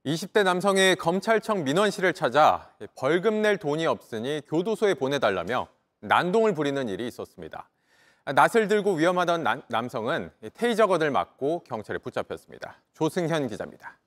20대 0.05 0.43
남성이 0.45 0.97
검찰청 0.97 1.65
민원실을 1.65 2.13
찾아 2.13 2.71
벌금 2.95 3.41
낼 3.41 3.57
돈이 3.57 3.87
없으니 3.87 4.43
교도소에 4.47 4.95
보내달라며 4.95 5.69
난동을 6.01 6.53
부리는 6.53 6.89
일이 6.91 7.07
있었습니다. 7.09 7.71
낫을 8.27 8.69
들고 8.69 8.95
위험하던 8.95 9.43
남, 9.43 9.63
남성은 9.69 10.31
테이저건을 10.53 11.11
맞고 11.11 11.65
경찰에 11.65 11.99
붙잡혔습니다. 11.99 12.83
조승현 12.93 13.49
기자입니다. 13.49 13.99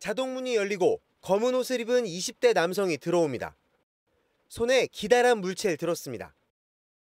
자동문이 0.00 0.56
열리고 0.56 1.00
검은 1.20 1.54
옷을 1.54 1.80
입은 1.80 2.04
20대 2.04 2.52
남성이 2.52 2.98
들어옵니다. 2.98 3.54
손에 4.48 4.86
기다란 4.88 5.38
물체를 5.38 5.76
들었습니다. 5.76 6.34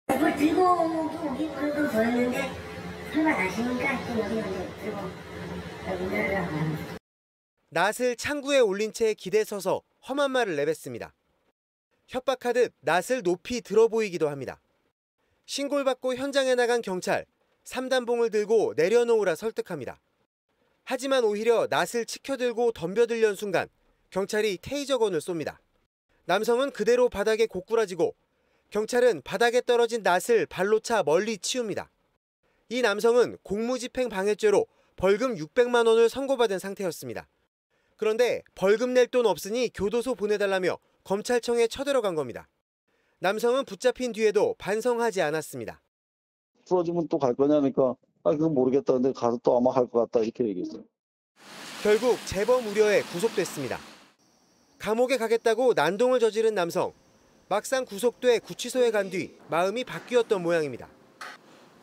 그걸 0.05 0.36
들고 0.36 0.61
오긴 0.61 1.53
그래도 1.55 1.89
보였는데 1.89 2.51
설마 3.13 3.32
나십니까? 3.32 4.05
또 4.07 4.19
여기 4.19 4.36
먼저 4.36 4.75
들고 4.82 5.26
낫을 7.69 8.15
창구에 8.17 8.59
올린 8.59 8.91
채 8.91 9.13
기대 9.13 9.43
서서 9.43 9.81
험한 10.07 10.31
말을 10.31 10.55
내뱉습니다. 10.55 11.13
협박하듯 12.07 12.73
낫을 12.81 13.23
높이 13.23 13.61
들어 13.61 13.88
보이기도 13.88 14.29
합니다. 14.29 14.59
신고를 15.45 15.85
받고 15.85 16.15
현장에 16.15 16.55
나간 16.55 16.81
경찰, 16.81 17.25
삼단봉을 17.63 18.31
들고 18.31 18.73
내려놓으라 18.75 19.35
설득합니다. 19.35 19.99
하지만 20.83 21.23
오히려 21.23 21.67
낫을 21.69 22.05
치켜들고 22.05 22.71
덤벼들려는 22.71 23.35
순간 23.35 23.67
경찰이 24.09 24.57
테이저건을 24.61 25.19
쏩니다. 25.19 25.57
남성은 26.25 26.71
그대로 26.71 27.09
바닥에 27.09 27.45
고꾸라지고 27.45 28.15
경찰은 28.71 29.21
바닥에 29.23 29.61
떨어진 29.61 30.03
낫을 30.03 30.45
발로 30.49 30.79
차 30.79 31.03
멀리 31.03 31.38
치웁니다. 31.38 31.89
이 32.69 32.81
남성은 32.81 33.38
공무집행 33.43 34.09
방해죄로 34.09 34.65
벌금 34.97 35.35
600만 35.35 35.87
원을 35.87 36.09
선고받은 36.09 36.59
상태였습니다. 36.59 37.27
그런데 37.95 38.41
벌금 38.55 38.93
낼 38.93 39.07
돈 39.07 39.25
없으니 39.25 39.69
교도소 39.73 40.15
보내달라며 40.15 40.77
검찰청에 41.03 41.67
쳐들어간 41.67 42.15
겁니다. 42.15 42.49
남성은 43.19 43.65
붙잡힌 43.65 44.11
뒤에도 44.11 44.55
반성하지 44.57 45.21
않았습니다. 45.21 45.81
풀어주면 46.67 47.07
또 47.07 47.17
갈 47.17 47.33
거냐니까 47.33 47.95
아 48.23 48.31
그건 48.31 48.53
모르겠다 48.53 48.93
근데 48.93 49.13
가서 49.13 49.39
또 49.41 49.55
아마 49.57 49.71
할 49.71 49.87
것 49.87 49.99
같다 50.11 50.23
이렇게 50.23 50.45
얘기했어요. 50.47 50.83
결국 51.81 52.17
재범 52.25 52.67
우려에 52.67 53.01
구속됐습니다. 53.03 53.79
감옥에 54.79 55.17
가겠다고 55.17 55.73
난동을 55.73 56.19
저지른 56.19 56.53
남성. 56.55 56.91
막상 57.49 57.85
구속돼 57.85 58.39
구치소에 58.39 58.91
간 58.91 59.09
뒤 59.09 59.37
마음이 59.49 59.83
바뀌었던 59.85 60.43
모양입니다. 60.43 60.89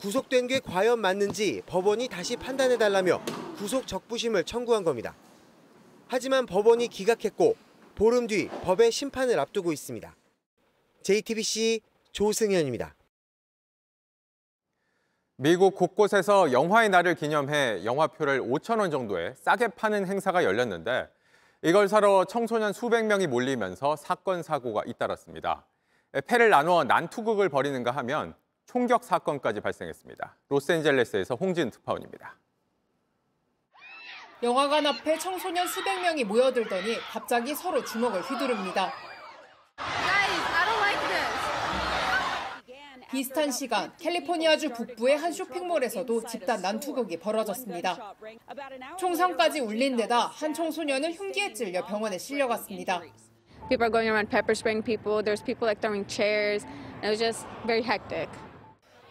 구속된 0.05 0.49
게 0.49 0.61
과연 0.61 1.01
맞는지 1.01 1.63
법원이 1.65 2.09
다시 2.09 2.37
판단해달라며 2.37 3.23
구속 3.57 3.87
적부심을 3.87 4.45
청구한 4.45 4.85
겁니다. 4.85 5.15
하지만 6.09 6.45
법원이 6.45 6.89
기각했고 6.89 7.57
보름 7.95 8.27
뒤 8.27 8.49
법의 8.65 8.93
심판을 8.93 9.41
앞두고 9.41 9.73
있습니다. 9.73 10.15
JTBC 11.05 11.81
조승현입니다. 12.13 12.95
미국 15.37 15.75
곳곳에서 15.75 16.53
영화의 16.53 16.91
날을 16.91 17.15
기념해 17.15 17.87
영화표를 17.87 18.43
5천 18.43 18.81
원 18.81 18.91
정도에 18.91 19.33
싸게 19.39 19.69
파는 19.69 20.07
행사가 20.07 20.45
열렸는데 20.45 21.09
이걸 21.63 21.89
사러 21.89 22.27
청소년 22.27 22.75
수백 22.75 23.07
명이 23.07 23.27
몰리면서 23.27 23.97
사건 23.97 24.43
사고가 24.43 24.83
잇따랐습니다. 24.85 25.65
패를 26.27 26.51
나누어 26.51 26.85
난투극을 26.85 27.49
벌이는가 27.49 27.91
하면 27.93 28.35
총격 28.67 29.05
사건까지 29.05 29.61
발생했습니다. 29.61 30.37
로스앤젤레스에서 30.49 31.35
홍진 31.37 31.71
특파원입니다. 31.71 32.37
영화관 34.43 34.85
앞에 34.87 35.19
청소년 35.19 35.67
수백 35.67 36.01
명이 36.03 36.25
모여들더니 36.25 36.99
갑자기 37.11 37.55
서로 37.55 37.83
주먹을 37.85 38.21
휘두릅니다. 38.23 38.93
비슷한 43.11 43.53
시간 43.53 43.97
캘리포니아주 43.97 44.71
북부의 44.71 45.17
한 45.17 45.33
쇼핑몰에서도 45.33 46.25
집단 46.25 46.61
난투극이 46.61 47.19
벌어졌습니다. 47.21 48.15
총성까지 48.99 49.61
울린 49.61 49.97
데다 49.97 50.27
한 50.27 50.53
청소년은 50.53 51.13
흉기에 51.13 51.53
찔려 51.53 51.87
병원에 51.87 52.19
실려갔습니다. 52.19 53.03
People 53.69 53.85
are 53.85 53.91
going 53.91 54.09
around 54.09 54.29
pepper 54.31 54.53
spraying 54.53 54.85
people. 54.85 55.23
There's 55.23 55.43
people 55.45 55.65
like 55.67 55.81
throwing 55.81 56.07
chairs. 56.09 56.67
It 57.03 57.09
was 57.09 57.19
just 57.19 57.47
very 57.67 57.83
hectic. 57.83 58.29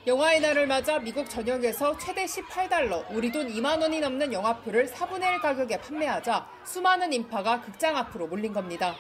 영화의 0.05 0.41
날을 0.41 0.67
맞아 0.67 0.99
미국 0.99 1.29
전역에서 1.29 1.97
최대 1.97 2.25
18달러, 2.25 3.05
우리 3.11 3.31
돈 3.31 3.47
2만 3.47 3.81
원이 3.81 4.01
넘는 4.01 4.33
영화표를 4.33 4.87
4분의 4.87 5.35
1 5.35 5.39
가격에 5.39 5.77
판매하자 5.77 6.45
수많은 6.65 7.13
인파가 7.13 7.61
극장 7.61 7.95
앞으로 7.95 8.27
몰린 8.27 8.51
겁니다. 8.51 8.97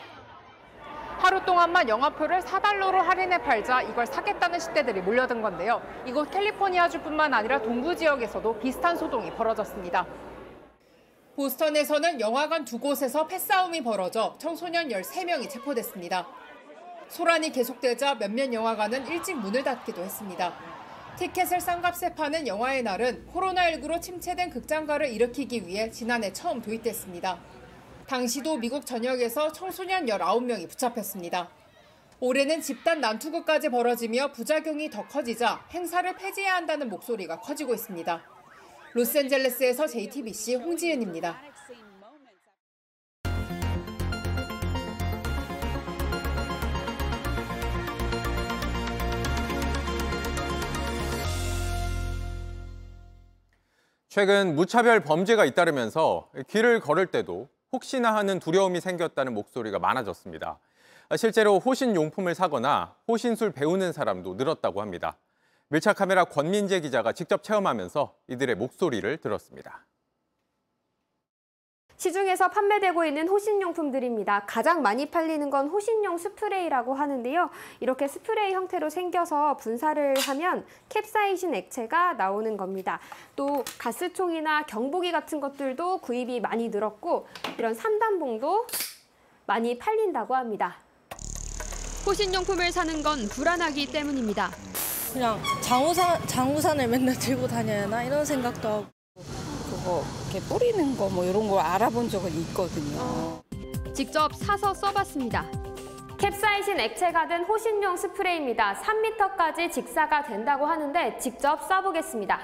하루 1.19 1.43
동안만 1.43 1.89
영화표를 1.89 2.39
4달러로 2.39 2.99
할인해 2.99 3.39
팔자 3.39 3.81
이걸 3.81 4.05
사겠다는 4.07 4.61
시대들이 4.61 5.01
몰려든 5.01 5.41
건데요. 5.41 5.81
이곳 6.05 6.31
캘리포니아주뿐만 6.31 7.33
아니라 7.33 7.61
동부 7.61 7.93
지역에서도 7.97 8.59
비슷한 8.59 8.95
소동이 8.95 9.29
벌어졌습니다. 9.31 10.07
보스턴에서는 11.35 12.21
영화관 12.21 12.63
두 12.63 12.79
곳에서 12.79 13.27
패싸움이 13.27 13.83
벌어져 13.83 14.35
청소년 14.37 14.87
13명이 14.87 15.49
체포됐습니다. 15.49 16.25
소란이 17.09 17.51
계속되자 17.51 18.15
몇몇 18.15 18.53
영화관은 18.53 19.05
일찍 19.07 19.35
문을 19.35 19.63
닫기도 19.65 20.01
했습니다. 20.01 20.72
티켓을 21.17 21.61
싼값에 21.61 22.15
파는 22.15 22.47
영화의 22.47 22.81
날은 22.81 23.27
코로나19로 23.31 24.01
침체된 24.01 24.49
극장가를 24.49 25.11
일으키기 25.13 25.67
위해 25.67 25.91
지난해 25.91 26.33
처음 26.33 26.59
도입됐습니다. 26.59 27.39
당시도 28.07 28.57
미국 28.57 28.85
전역에서 28.85 29.51
청소년 29.51 30.07
19명이 30.07 30.67
붙잡혔습니다. 30.67 31.49
올해는 32.19 32.61
집단 32.61 32.99
난투극까지 32.99 33.69
벌어지며 33.69 34.31
부작용이 34.31 34.89
더 34.89 35.05
커지자 35.07 35.67
행사를 35.71 36.15
폐지해야 36.15 36.55
한다는 36.55 36.89
목소리가 36.89 37.39
커지고 37.39 37.75
있습니다. 37.75 38.23
로스앤젤레스에서 38.93 39.87
JTBC 39.87 40.55
홍지은입니다. 40.55 41.39
최근 54.13 54.53
무차별 54.55 54.99
범죄가 54.99 55.43
잇따르면서 55.43 56.29
길을 56.47 56.81
걸을 56.81 57.07
때도 57.07 57.49
혹시나 57.71 58.13
하는 58.13 58.39
두려움이 58.39 58.79
생겼다는 58.79 59.33
목소리가 59.33 59.79
많아졌습니다. 59.79 60.59
실제로 61.17 61.57
호신 61.57 61.95
용품을 61.95 62.35
사거나 62.35 62.95
호신술 63.07 63.53
배우는 63.53 63.91
사람도 63.91 64.35
늘었다고 64.35 64.81
합니다. 64.81 65.17
밀착 65.69 65.97
카메라 65.97 66.25
권민재 66.25 66.79
기자가 66.81 67.13
직접 67.13 67.41
체험하면서 67.41 68.13
이들의 68.27 68.53
목소리를 68.53 69.17
들었습니다. 69.17 69.83
시중에서 71.97 72.49
판매되고 72.49 73.05
있는 73.05 73.27
호신용품들입니다. 73.27 74.45
가장 74.47 74.81
많이 74.81 75.09
팔리는 75.09 75.49
건 75.49 75.67
호신용 75.67 76.17
스프레이라고 76.17 76.93
하는데요. 76.93 77.49
이렇게 77.79 78.07
스프레이 78.07 78.53
형태로 78.53 78.89
생겨서 78.89 79.57
분사를 79.57 80.15
하면 80.27 80.65
캡사이신 80.89 81.55
액체가 81.55 82.13
나오는 82.13 82.57
겁니다. 82.57 82.99
또 83.35 83.63
가스총이나 83.77 84.63
경보기 84.65 85.11
같은 85.11 85.39
것들도 85.39 85.99
구입이 85.99 86.41
많이 86.41 86.69
늘었고 86.69 87.27
이런 87.57 87.73
삼단봉도 87.73 88.67
많이 89.45 89.77
팔린다고 89.77 90.35
합니다. 90.35 90.77
호신용품을 92.05 92.71
사는 92.71 93.01
건 93.01 93.27
불안하기 93.29 93.85
때문입니다. 93.87 94.51
그냥 95.13 95.39
장우산, 95.61 96.27
장우산을 96.27 96.87
맨날 96.87 97.15
들고 97.15 97.47
다녀야 97.47 97.83
하나 97.83 98.03
이런 98.03 98.25
생각도 98.25 98.67
하고 98.67 99.02
그거 99.83 100.01
이렇게 100.31 100.39
뿌리는 100.47 100.97
거 100.97 101.09
뭐 101.09 101.25
이런 101.25 101.47
거 101.49 101.59
알아본 101.59 102.07
적은 102.09 102.31
있거든요. 102.31 103.41
직접 103.93 104.33
사서 104.33 104.73
써봤습니다. 104.73 105.45
캡사이신 106.17 106.79
액체가 106.79 107.27
든 107.27 107.43
호신용 107.43 107.97
스프레이입니다. 107.97 108.75
3m까지 108.81 109.69
직사가 109.71 110.23
된다고 110.23 110.65
하는데 110.65 111.17
직접 111.19 111.61
써보겠습니다. 111.63 112.39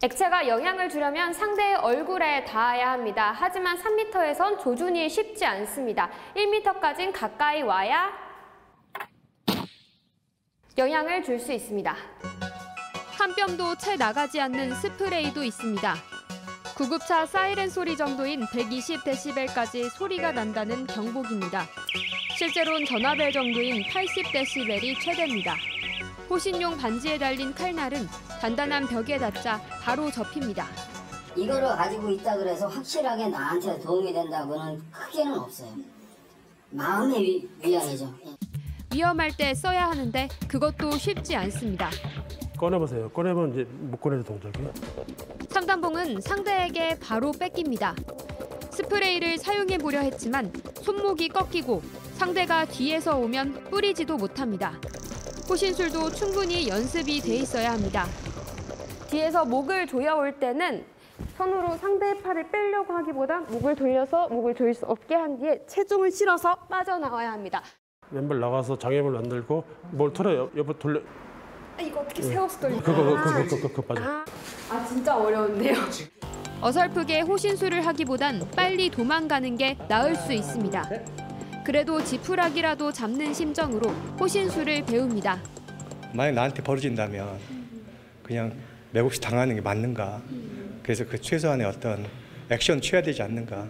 액체가 0.00 0.46
영향을 0.46 0.88
주려면 0.88 1.32
상대의 1.32 1.74
얼굴에 1.74 2.44
닿아야 2.44 2.92
합니다. 2.92 3.34
하지만 3.36 3.76
3m에선 3.76 4.60
조준이 4.60 5.08
쉽지 5.08 5.44
않습니다. 5.44 6.08
1m까진 6.36 7.12
가까이 7.12 7.62
와야 7.62 8.12
영향을 10.78 11.24
줄 11.24 11.40
수 11.40 11.52
있습니다. 11.52 11.96
한 13.38 13.56
뼘도 13.56 13.76
채 13.76 13.94
나가지 13.94 14.40
않는 14.40 14.74
스프레이도 14.74 15.44
있습니다. 15.44 15.94
구급차 16.76 17.24
사이렌 17.24 17.70
소리 17.70 17.96
정도인 17.96 18.44
120dB까지 18.46 19.90
소리가 19.90 20.32
난다는 20.32 20.86
경보기입니다. 20.88 21.64
실제로는 22.36 22.84
전화벨 22.84 23.30
정도인 23.30 23.84
80dB이 23.84 25.00
최대입니다. 25.00 25.54
호신용 26.28 26.78
반지에 26.78 27.16
달린 27.16 27.54
칼날은 27.54 28.08
단단한 28.40 28.88
벽에 28.88 29.18
닿자 29.18 29.60
바로 29.82 30.10
접힙니다. 30.10 30.66
이거를 31.36 31.68
가지고 31.68 32.10
있다 32.10 32.36
그래서 32.36 32.66
확실하게 32.66 33.28
나한테 33.28 33.78
도움이 33.80 34.12
된다고는 34.12 34.82
크게는 34.90 35.38
없어요. 35.38 35.70
마음의 36.70 37.22
위, 37.22 37.48
위안이죠. 37.62 38.12
위험할 38.92 39.36
때 39.36 39.54
써야 39.54 39.86
하는데 39.88 40.28
그것도 40.48 40.92
쉽지 40.92 41.36
않습니다. 41.36 41.90
꺼내보세요. 42.58 43.08
꺼내면 43.10 43.52
이제 43.52 43.66
못 43.70 44.00
꺼내는 44.00 44.24
동작이에요. 44.24 44.70
삼단봉은 45.48 46.20
상대에게 46.20 46.98
바로 47.00 47.32
뺏깁니다. 47.32 47.94
스프레이를 48.70 49.38
사용해 49.38 49.78
보려 49.78 50.00
했지만 50.00 50.52
손목이 50.82 51.28
꺾이고 51.28 51.80
상대가 52.14 52.64
뒤에서 52.64 53.16
오면 53.16 53.64
뿌리지도 53.70 54.16
못합니다. 54.16 54.72
호신술도 55.48 56.10
충분히 56.10 56.68
연습이 56.68 57.20
돼 57.20 57.36
있어야 57.36 57.72
합니다. 57.72 58.04
뒤에서 59.08 59.44
목을 59.44 59.86
조여올 59.86 60.38
때는 60.38 60.84
손으로 61.36 61.76
상대의 61.76 62.18
팔을 62.22 62.50
빼려고 62.50 62.92
하기보다 62.92 63.40
목을 63.40 63.74
돌려서 63.74 64.28
목을 64.28 64.54
조일 64.54 64.74
수 64.74 64.84
없게 64.86 65.14
한 65.14 65.38
뒤에 65.38 65.64
체중을 65.66 66.10
실어서 66.10 66.54
빠져나와야 66.68 67.32
합니다. 67.32 67.62
왼발 68.10 68.40
나가서 68.40 68.78
장애물 68.78 69.16
안 69.16 69.28
들고 69.28 69.64
뭘 69.92 70.12
털어요. 70.12 70.50
옆으로 70.56 70.78
돌려. 70.78 71.00
아, 71.78 71.82
이거 71.82 72.00
어떻게 72.00 72.22
세워서 72.22 72.58
돌려? 72.58 72.82
그거 72.82 72.92
그거 73.04 73.22
그거 73.22 73.44
그거 73.56 73.68
그거 73.68 73.82
빠져. 73.82 74.02
아, 74.02 74.24
아 74.70 74.84
진짜 74.84 75.16
어려운데요. 75.16 75.76
어설프게 76.60 77.20
호신술을 77.20 77.86
하기보단 77.86 78.50
빨리 78.56 78.90
도망가는 78.90 79.56
게 79.56 79.76
나을 79.88 80.16
수 80.16 80.32
있습니다. 80.32 80.90
그래도 81.64 82.02
지푸라기라도 82.02 82.90
잡는 82.90 83.32
심정으로 83.32 83.90
호신술을 84.18 84.86
배웁니다. 84.86 85.40
만약 86.12 86.32
나한테 86.32 86.62
벌어진다면 86.62 87.38
그냥 88.24 88.52
매국시 88.90 89.20
당하는 89.20 89.54
게 89.54 89.60
맞는가? 89.60 90.20
그래서 90.82 91.04
그 91.06 91.20
최소한의 91.20 91.66
어떤 91.66 92.04
액션 92.50 92.80
취해야 92.80 93.02
되지 93.02 93.22
않는가? 93.22 93.68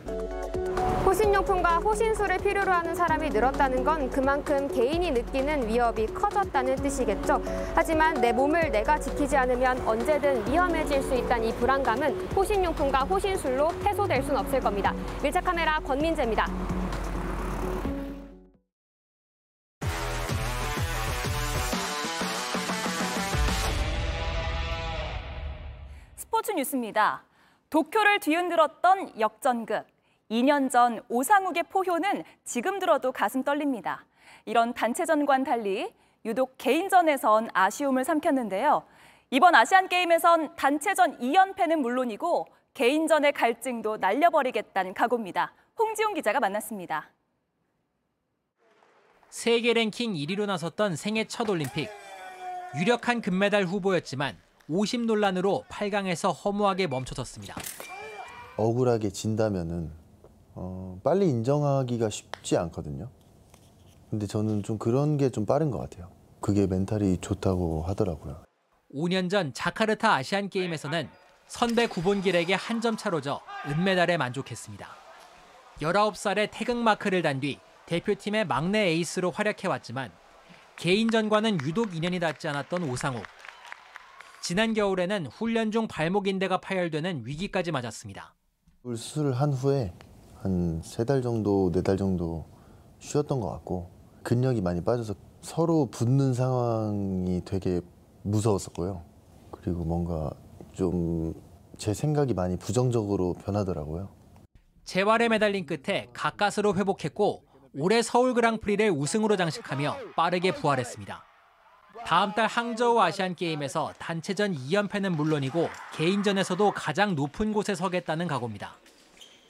호신용품과 1.04 1.78
호신술을 1.78 2.38
필요로 2.38 2.72
하는 2.72 2.94
사람이 2.94 3.30
늘었다는 3.30 3.84
건 3.84 4.10
그만큼 4.10 4.68
개인이 4.68 5.10
느끼는 5.10 5.68
위협이 5.68 6.06
커졌다는 6.06 6.76
뜻이겠죠. 6.76 7.42
하지만 7.74 8.14
내 8.14 8.32
몸을 8.32 8.70
내가 8.70 8.98
지키지 8.98 9.36
않으면 9.36 9.86
언제든 9.86 10.50
위험해질 10.50 11.02
수 11.02 11.14
있다는 11.14 11.48
이 11.48 11.52
불안감은 11.54 12.28
호신용품과 12.36 13.00
호신술로 13.00 13.70
해소될 13.84 14.22
수는 14.22 14.38
없을 14.40 14.60
겁니다. 14.60 14.94
밀착 15.22 15.44
카메라 15.44 15.78
권민재입니다. 15.80 16.46
스포츠 26.16 26.52
뉴스입니다. 26.52 27.24
도쿄를 27.70 28.20
뒤흔들었던 28.20 29.18
역전극. 29.18 29.97
2년 30.30 30.70
전 30.70 31.00
오상욱의 31.08 31.64
포효는 31.70 32.22
지금 32.44 32.78
들어도 32.78 33.12
가슴 33.12 33.42
떨립니다. 33.42 34.04
이런 34.44 34.74
단체전과는 34.74 35.44
달리 35.44 35.92
유독 36.24 36.54
개인전에선 36.58 37.50
아쉬움을 37.52 38.04
삼켰는데요. 38.04 38.82
이번 39.30 39.54
아시안게임에선 39.54 40.56
단체전 40.56 41.18
2연패는 41.18 41.76
물론이고 41.76 42.46
개인전의 42.74 43.32
갈증도 43.32 43.96
날려버리겠다는 43.98 44.94
각오입니다. 44.94 45.52
홍지용 45.78 46.14
기자가 46.14 46.40
만났습니다. 46.40 47.10
세계 49.28 49.72
랭킹 49.74 50.14
1위로 50.14 50.46
나섰던 50.46 50.96
생애 50.96 51.24
첫 51.24 51.48
올림픽. 51.48 51.88
유력한 52.78 53.20
금메달 53.20 53.64
후보였지만 53.64 54.36
50 54.68 55.06
논란으로 55.06 55.64
8강에서 55.68 56.34
허무하게 56.44 56.86
멈춰섰습니다. 56.86 57.54
억울하게 58.56 59.10
진다면은 59.10 60.07
어, 60.60 61.00
빨리 61.04 61.28
인정하기가 61.28 62.10
쉽지 62.10 62.56
않거든요. 62.56 63.08
근데 64.10 64.26
저는 64.26 64.62
좀 64.64 64.76
그런 64.78 65.16
게 65.16 65.30
좀 65.30 65.46
빠른 65.46 65.70
것 65.70 65.78
같아요. 65.78 66.10
그게 66.40 66.66
멘탈이 66.66 67.18
좋다고 67.20 67.82
하더라고요. 67.82 68.42
5년 68.94 69.30
전 69.30 69.52
자카르타 69.52 70.14
아시안 70.14 70.48
게임에서는 70.48 71.08
선배 71.46 71.86
구본길에게 71.86 72.54
한 72.54 72.80
점 72.80 72.96
차로 72.96 73.20
져 73.20 73.40
은메달에 73.66 74.16
만족했습니다. 74.16 74.88
19살에 75.80 76.48
태극 76.50 76.76
마크를 76.78 77.22
단 77.22 77.40
뒤 77.40 77.58
대표팀의 77.86 78.46
막내 78.46 78.80
에이스로 78.88 79.30
활약해왔지만 79.30 80.10
개인전과는 80.76 81.58
유독 81.62 81.94
인연이 81.94 82.18
닿지 82.18 82.48
않았던 82.48 82.82
오상욱. 82.90 83.22
지난 84.42 84.74
겨울에는 84.74 85.26
훈련 85.26 85.70
중 85.70 85.86
발목 85.88 86.26
인대가 86.28 86.58
파열되는 86.58 87.22
위기까지 87.26 87.70
맞았습니다. 87.72 88.34
수술을 88.84 89.32
한 89.34 89.52
후에 89.52 89.92
한 90.42 90.80
세 90.82 91.04
달 91.04 91.22
정도, 91.22 91.70
네 91.72 91.82
달 91.82 91.96
정도 91.96 92.44
쉬었던 93.00 93.40
것 93.40 93.50
같고 93.50 93.90
근력이 94.22 94.60
많이 94.60 94.82
빠져서 94.82 95.14
서로 95.40 95.86
붙는 95.86 96.34
상황이 96.34 97.42
되게 97.44 97.80
무서웠었고요. 98.22 99.02
그리고 99.50 99.84
뭔가 99.84 100.30
좀 100.72 101.34
제 101.78 101.94
생각이 101.94 102.34
많이 102.34 102.56
부정적으로 102.56 103.34
변하더라고요. 103.34 104.08
재활에 104.84 105.28
매달린 105.28 105.64
끝에 105.64 106.08
가까스로 106.12 106.74
회복했고 106.74 107.44
올해 107.78 108.02
서울 108.02 108.34
그랑프리를 108.34 108.90
우승으로 108.90 109.36
장식하며 109.36 109.96
빠르게 110.16 110.52
부활했습니다. 110.54 111.22
다음 112.04 112.32
달 112.32 112.48
항저우 112.48 112.98
아시안 112.98 113.36
게임에서 113.36 113.92
단체전 114.00 114.54
2연패는 114.56 115.10
물론이고 115.10 115.68
개인전에서도 115.94 116.72
가장 116.72 117.14
높은 117.14 117.52
곳에 117.52 117.76
서겠다는 117.76 118.26
각오입니다. 118.26 118.72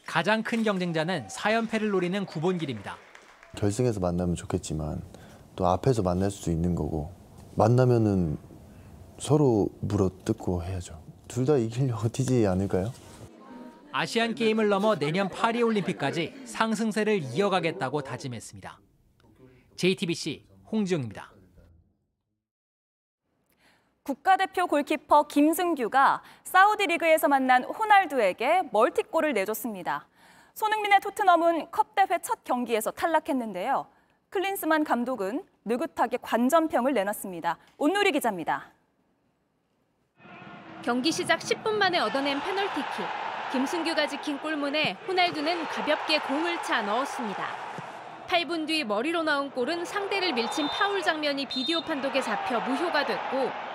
가장 0.08 0.42
큰 0.42 0.62
경쟁자는 0.62 1.26
4연패를 1.28 1.90
노리는 1.90 2.24
구본길입니다. 2.24 2.96
결승에서 3.56 4.00
만나면 4.00 4.36
좋겠지만 4.36 5.02
또 5.54 5.66
앞에서 5.66 6.02
만날 6.02 6.30
수도 6.30 6.50
있는 6.50 6.74
거고 6.74 7.12
만나면은 7.56 8.38
서로 9.18 9.68
물어뜯고 9.80 10.62
해야죠. 10.62 10.98
둘 11.28 11.44
다 11.44 11.58
이기려고 11.58 12.08
뛰지 12.08 12.46
않을까요? 12.46 12.90
아시안 13.92 14.34
게임을 14.34 14.68
넘어 14.70 14.96
내년 14.96 15.28
파리 15.28 15.62
올림픽까지 15.62 16.32
상승세를 16.46 17.22
이어가겠다고 17.34 18.00
다짐했습니다. 18.00 18.80
JTBC 19.76 20.46
홍지영입니다. 20.72 21.32
국가대표 24.08 24.66
골키퍼 24.66 25.24
김승규가 25.24 26.22
사우디 26.44 26.86
리그에서 26.86 27.28
만난 27.28 27.62
호날두에게 27.64 28.62
멀티골을 28.72 29.34
내줬습니다. 29.34 30.06
손흥민의 30.54 31.00
토트넘은 31.00 31.70
컵 31.70 31.94
대회 31.94 32.18
첫 32.22 32.42
경기에서 32.42 32.90
탈락했는데요. 32.90 33.86
클린스만 34.30 34.84
감독은 34.84 35.44
느긋하게 35.66 36.16
관전평을 36.22 36.94
내놨습니다. 36.94 37.58
온누리 37.76 38.12
기자입니다. 38.12 38.70
경기 40.80 41.12
시작 41.12 41.40
10분 41.40 41.72
만에 41.72 41.98
얻어낸 41.98 42.40
페널티킥. 42.40 42.84
김승규가 43.52 44.06
지킨 44.06 44.38
골문에 44.38 44.96
호날두는 45.06 45.64
가볍게 45.64 46.18
공을 46.20 46.62
차 46.62 46.80
넣었습니다. 46.80 47.46
8분 48.26 48.66
뒤 48.66 48.84
머리로 48.84 49.22
나온 49.22 49.50
골은 49.50 49.84
상대를 49.84 50.32
밀친 50.32 50.68
파울 50.68 51.02
장면이 51.02 51.44
비디오 51.44 51.82
판독에 51.82 52.22
잡혀 52.22 52.58
무효가 52.60 53.04
됐고 53.04 53.67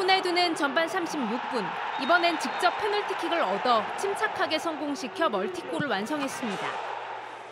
호날두는 0.00 0.54
전반 0.54 0.88
36분 0.88 1.62
이번엔 2.02 2.38
직접 2.38 2.70
페널티킥을 2.78 3.38
얻어 3.38 3.84
침착하게 3.98 4.58
성공시켜 4.58 5.28
멀티골을 5.28 5.90
완성했습니다. 5.90 6.66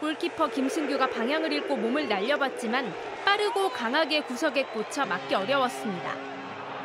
골키퍼 0.01 0.49
김승규가 0.49 1.09
방향을 1.11 1.53
잃고 1.53 1.77
몸을 1.77 2.09
날려봤지만 2.09 2.91
빠르고 3.27 3.69
강하게 3.69 4.23
구석에 4.23 4.63
꽂혀 4.65 5.05
막기 5.05 5.35
어려웠습니다. 5.35 6.15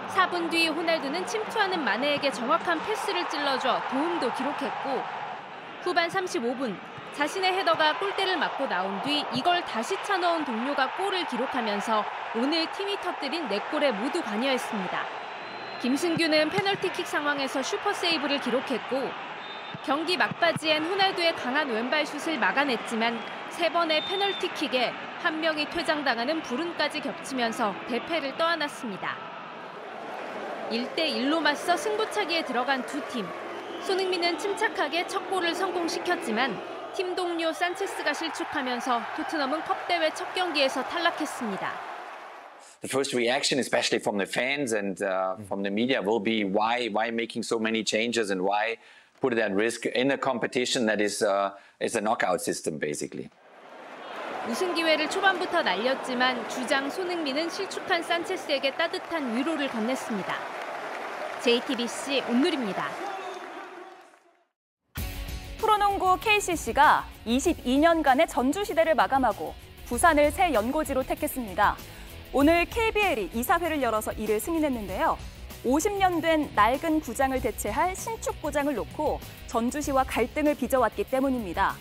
4분 0.09 0.51
뒤 0.51 0.67
호날두는 0.67 1.25
침투하는 1.25 1.81
마네에게 1.81 2.29
정확한 2.29 2.83
패스를 2.83 3.29
찔러줘 3.29 3.83
도움도 3.89 4.33
기록했고 4.33 5.01
후반 5.83 6.09
35분 6.09 6.75
자신의 7.13 7.53
헤더가 7.53 7.99
골대를 7.99 8.35
맞고 8.35 8.67
나온 8.67 9.01
뒤 9.03 9.23
이걸 9.33 9.63
다시 9.63 9.95
차넣은 10.03 10.43
동료가 10.43 10.91
골을 10.97 11.25
기록하면서 11.27 12.03
오늘 12.35 12.69
팀이 12.73 12.97
터뜨린 12.99 13.47
4골에 13.47 13.93
모두 13.93 14.21
관여했습니다. 14.21 15.22
김승규는 15.83 16.49
페널티킥 16.49 17.05
상황에서 17.05 17.61
슈퍼 17.61 17.91
세이브를 17.91 18.39
기록했고 18.39 19.01
경기 19.83 20.15
막바지엔 20.15 20.81
호날두의 20.81 21.35
강한 21.35 21.69
왼발 21.69 22.05
슛을 22.05 22.39
막아냈지만 22.39 23.19
세 23.49 23.69
번의 23.69 24.05
페널티킥에 24.05 24.93
한 25.21 25.41
명이 25.41 25.69
퇴장당하는 25.71 26.41
불운까지 26.41 27.01
겹치면서 27.01 27.75
대패를 27.89 28.37
떠안았습니다. 28.37 29.17
1대1로 30.71 31.41
맞서 31.41 31.75
승부차기에 31.75 32.45
들어간 32.45 32.85
두 32.85 33.05
팀. 33.09 33.27
손흥민은 33.81 34.37
침착하게 34.37 35.07
첫 35.07 35.29
골을 35.29 35.53
성공시켰지만 35.53 36.57
팀 36.93 37.13
동료 37.13 37.51
산체스가 37.51 38.13
실축하면서 38.13 39.01
토트넘은 39.17 39.65
컵대회 39.65 40.13
첫 40.13 40.33
경기에서 40.33 40.81
탈락했습니다. 40.85 41.92
The 42.83 42.89
first 42.89 43.13
reaction, 43.13 43.59
especially 43.59 43.97
from 43.97 44.17
the 44.17 44.25
fans 44.25 44.73
and 44.73 45.01
uh, 45.01 45.37
from 45.47 45.63
the 45.63 45.71
media, 45.71 46.01
will 46.01 46.19
be 46.19 46.43
why 46.43 46.89
why 46.91 47.09
making 47.09 47.41
so 47.41 47.57
many 47.57 47.81
changes 47.83 48.29
and 48.29 48.41
why 48.43 48.77
put 49.21 49.31
it 49.33 49.39
at 49.39 49.55
risk 49.55 49.85
in 49.85 50.11
a 50.11 50.17
competition 50.17 50.85
that 50.85 50.99
is 50.99 51.23
uh, 51.23 51.51
is 51.79 51.95
a 51.95 52.01
knockout 52.01 52.41
system 52.41 52.77
basically. 52.77 53.29
우승 54.49 54.75
기회를 54.75 55.09
초반부터 55.09 55.63
날렸지만 55.63 56.49
주장 56.49 56.89
손흥민은 56.89 57.49
실축한 57.49 58.03
산체스에게 58.03 58.73
따뜻한 58.75 59.37
위로를 59.37 59.69
건넸습니다. 59.69 60.33
JTBC 61.41 62.23
온누리입니다. 62.29 62.89
프로농구 65.57 66.17
KCC가 66.19 67.05
22년간의 67.25 68.27
전주 68.27 68.65
시대를 68.65 68.95
마감하고 68.95 69.53
부산을 69.85 70.31
새 70.31 70.53
연고지로 70.53 71.03
택했습니다. 71.03 71.77
오늘 72.35 72.65
KBL이 72.65 73.29
이사회를 73.35 73.79
열어서 73.83 74.11
이를 74.13 74.39
승인했는데요. 74.39 75.19
50년 75.63 76.19
된 76.19 76.49
낡은 76.55 77.01
구장을 77.01 77.39
대체할 77.39 77.95
신축 77.95 78.41
구장을 78.41 78.73
놓고 78.73 79.19
전주시와 79.45 80.05
갈등을 80.05 80.55
빚어왔기 80.55 81.03
때문입니다. 81.03 81.75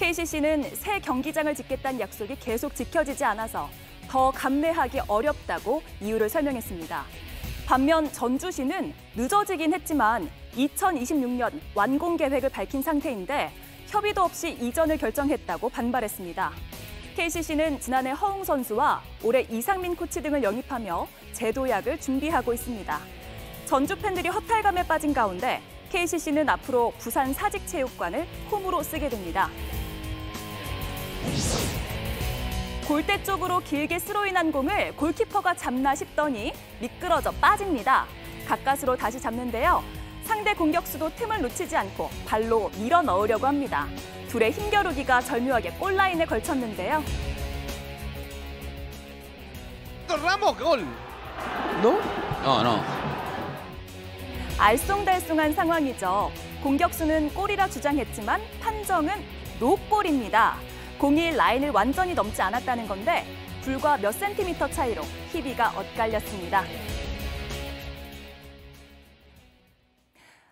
KCC는 0.00 0.74
새 0.74 0.98
경기장을 0.98 1.54
짓겠다는 1.54 2.00
약속이 2.00 2.34
계속 2.40 2.74
지켜지지 2.74 3.24
않아서 3.26 3.70
더 4.08 4.32
감내하기 4.32 5.02
어렵다고 5.06 5.84
이유를 6.00 6.28
설명했습니다. 6.28 7.04
반면 7.66 8.10
전주시는 8.10 8.92
늦어지긴 9.14 9.72
했지만 9.72 10.28
2026년 10.56 11.52
완공 11.76 12.16
계획을 12.16 12.48
밝힌 12.48 12.82
상태인데 12.82 13.52
협의도 13.86 14.22
없이 14.22 14.50
이전을 14.60 14.98
결정했다고 14.98 15.68
반발했습니다. 15.68 16.50
KCC는 17.16 17.78
지난해 17.80 18.10
허웅 18.10 18.42
선수와 18.42 19.02
올해 19.22 19.46
이상민 19.50 19.94
코치 19.94 20.22
등을 20.22 20.42
영입하며 20.42 21.06
재도약을 21.32 22.00
준비하고 22.00 22.54
있습니다. 22.54 23.00
전주 23.66 23.96
팬들이 23.96 24.28
허탈감에 24.28 24.86
빠진 24.86 25.12
가운데 25.12 25.60
KCC는 25.90 26.48
앞으로 26.48 26.92
부산 26.98 27.34
사직체육관을 27.34 28.26
홈으로 28.50 28.82
쓰게 28.82 29.10
됩니다. 29.10 29.50
골대 32.88 33.22
쪽으로 33.22 33.60
길게 33.60 33.98
스로인 33.98 34.36
한 34.36 34.50
공을 34.50 34.96
골키퍼가 34.96 35.54
잡나 35.54 35.94
싶더니 35.94 36.52
미끄러져 36.80 37.30
빠집니다. 37.32 38.06
가까스로 38.46 38.96
다시 38.96 39.20
잡는데요. 39.20 39.84
상대 40.24 40.54
공격수도 40.54 41.10
틈을 41.14 41.42
놓치지 41.42 41.76
않고 41.76 42.08
발로 42.26 42.70
밀어 42.78 43.02
넣으려고 43.02 43.46
합니다. 43.46 43.86
둘의 44.32 44.50
힘겨루기가 44.50 45.20
절묘하게 45.20 45.72
골라인에 45.72 46.24
걸쳤는데요. 46.24 47.02
Gol. 50.58 50.86
¿No? 51.82 52.00
No, 52.42 52.60
no. 52.60 52.80
알쏭달쏭한 54.56 55.54
상황이죠. 55.54 56.30
공격수는 56.62 57.34
골이라 57.34 57.68
주장했지만 57.68 58.40
판정은 58.62 59.12
노골입니다. 59.60 60.56
공이 60.98 61.32
라인을 61.32 61.70
완전히 61.70 62.14
넘지 62.14 62.40
않았다는 62.40 62.88
건데 62.88 63.26
불과 63.60 63.98
몇 63.98 64.12
센티미터 64.12 64.66
차이로 64.66 65.02
희비가 65.30 65.78
엇갈렸습니다. 65.78 66.64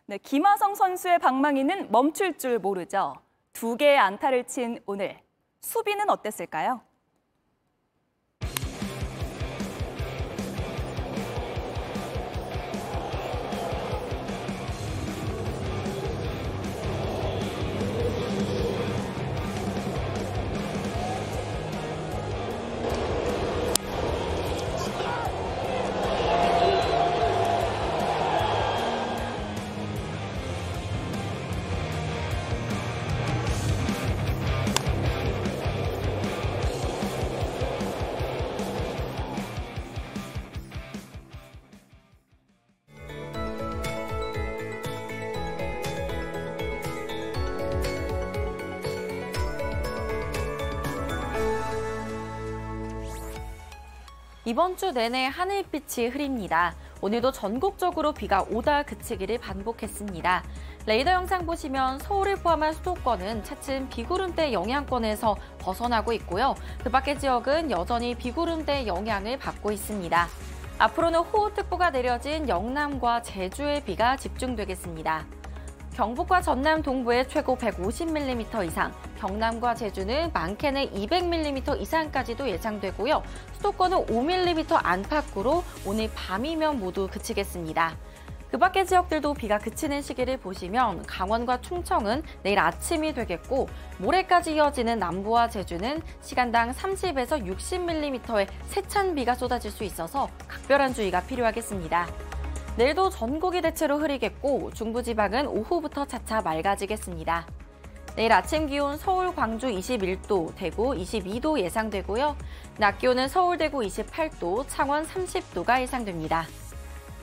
네, 0.04 0.18
김하성 0.18 0.74
선수의 0.74 1.18
방망이는 1.18 1.90
멈출 1.90 2.36
줄 2.36 2.58
모르죠. 2.58 3.14
두 3.52 3.76
개의 3.76 3.98
안타를 3.98 4.46
친 4.46 4.80
오늘 4.86 5.20
수비는 5.60 6.08
어땠을까요? 6.10 6.80
이번 54.60 54.76
주 54.76 54.92
내내 54.92 55.24
하늘빛이 55.24 56.08
흐립니다. 56.08 56.74
오늘도 57.00 57.32
전국적으로 57.32 58.12
비가 58.12 58.42
오다 58.42 58.82
그치기를 58.82 59.38
반복했습니다. 59.38 60.44
레이더 60.84 61.12
영상 61.12 61.46
보시면 61.46 61.98
서울을 62.00 62.36
포함한 62.36 62.74
수도권은 62.74 63.42
차츰 63.42 63.88
비구름대 63.88 64.52
영향권에서 64.52 65.34
벗어나고 65.60 66.12
있고요. 66.12 66.54
그 66.84 66.90
밖의 66.90 67.18
지역은 67.18 67.70
여전히 67.70 68.14
비구름대 68.14 68.86
영향을 68.86 69.38
받고 69.38 69.72
있습니다. 69.72 70.28
앞으로는 70.76 71.20
호우특보가 71.20 71.88
내려진 71.88 72.46
영남과 72.46 73.22
제주에 73.22 73.82
비가 73.82 74.18
집중되겠습니다. 74.18 75.39
경북과 75.94 76.40
전남 76.40 76.82
동부에 76.82 77.26
최고 77.26 77.56
150mm 77.56 78.66
이상, 78.66 78.92
경남과 79.18 79.74
제주는 79.74 80.30
많게는 80.32 80.92
200mm 80.92 81.80
이상까지도 81.80 82.48
예상되고요. 82.48 83.22
수도권은 83.54 84.06
5mm 84.06 84.80
안팎으로 84.82 85.64
오늘 85.84 86.10
밤이면 86.14 86.78
모두 86.78 87.08
그치겠습니다. 87.08 87.96
그 88.50 88.58
밖의 88.58 88.86
지역들도 88.86 89.34
비가 89.34 89.58
그치는 89.58 90.02
시기를 90.02 90.38
보시면 90.38 91.04
강원과 91.06 91.60
충청은 91.60 92.22
내일 92.42 92.58
아침이 92.58 93.14
되겠고 93.14 93.68
모레까지 93.98 94.54
이어지는 94.54 94.98
남부와 94.98 95.48
제주는 95.48 96.02
시간당 96.20 96.72
30에서 96.72 97.46
60mm의 97.46 98.48
세찬 98.66 99.14
비가 99.14 99.34
쏟아질 99.34 99.70
수 99.70 99.84
있어서 99.84 100.28
각별한 100.48 100.94
주의가 100.94 101.20
필요하겠습니다. 101.20 102.29
내일도 102.76 103.10
전국이 103.10 103.60
대체로 103.60 103.98
흐리겠고 103.98 104.72
중부지방은 104.72 105.46
오후부터 105.48 106.06
차차 106.06 106.40
맑아지겠습니다. 106.42 107.46
내일 108.16 108.32
아침 108.32 108.66
기온 108.66 108.96
서울, 108.96 109.34
광주 109.34 109.68
21도, 109.68 110.54
대구 110.56 110.90
22도 110.92 111.60
예상되고요. 111.60 112.36
낮 112.78 112.98
기온은 112.98 113.28
서울, 113.28 113.58
대구 113.58 113.80
28도, 113.80 114.64
창원 114.68 115.06
30도가 115.06 115.80
예상됩니다. 115.80 116.46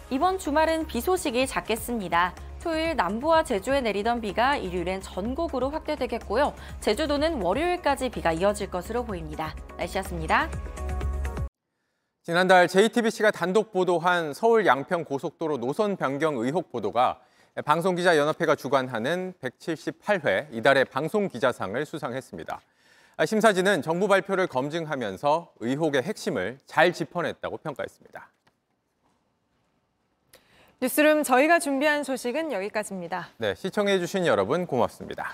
이번 0.10 0.38
주말은 0.38 0.88
비 0.88 1.02
소식이 1.02 1.48
작겠습니다. 1.48 2.34
토요일 2.62 2.96
남부와 2.96 3.44
제주에 3.44 3.82
내리던 3.82 4.22
비가 4.22 4.58
일요일엔 4.58 5.02
전국으로 5.02 5.70
확대되겠고요. 5.70 6.54
제주도는 6.80 7.42
월요일까지 7.42 8.10
비가 8.10 8.32
이어질 8.32 8.70
것으로 8.70 9.06
보입니다. 9.06 9.56
날씨였습니다. 9.78 10.50
지난달 12.28 12.68
JTBC가 12.68 13.32
단독 13.32 13.72
보도한 13.72 14.34
서울 14.34 14.66
양평 14.66 15.06
고속도로 15.06 15.60
노선 15.60 15.96
변경 15.96 16.36
의혹 16.36 16.74
보도가 16.74 17.22
방송기자 17.64 18.18
연합회가 18.18 18.56
주관하는 18.56 19.34
178회 19.42 20.54
이달의 20.54 20.84
방송기자상을 20.92 21.86
수상했습니다. 21.86 22.60
심사진은 23.26 23.82
정부 23.82 24.10
발표를 24.10 24.48
검증하면서 24.48 25.54
의혹의 25.62 26.02
핵심을 26.02 26.58
잘 26.66 26.92
짚어냈다고 26.92 27.60
평가했습니다. 27.60 28.30
뉴스룸 30.82 31.24
저희가 31.24 31.60
준비한 31.60 32.04
소식은 32.04 32.52
여기까지입니다. 32.52 33.30
네, 33.38 33.56
시청해 33.56 34.00
주신 34.00 34.26
여러분 34.26 34.68
고맙습니다. 34.68 35.32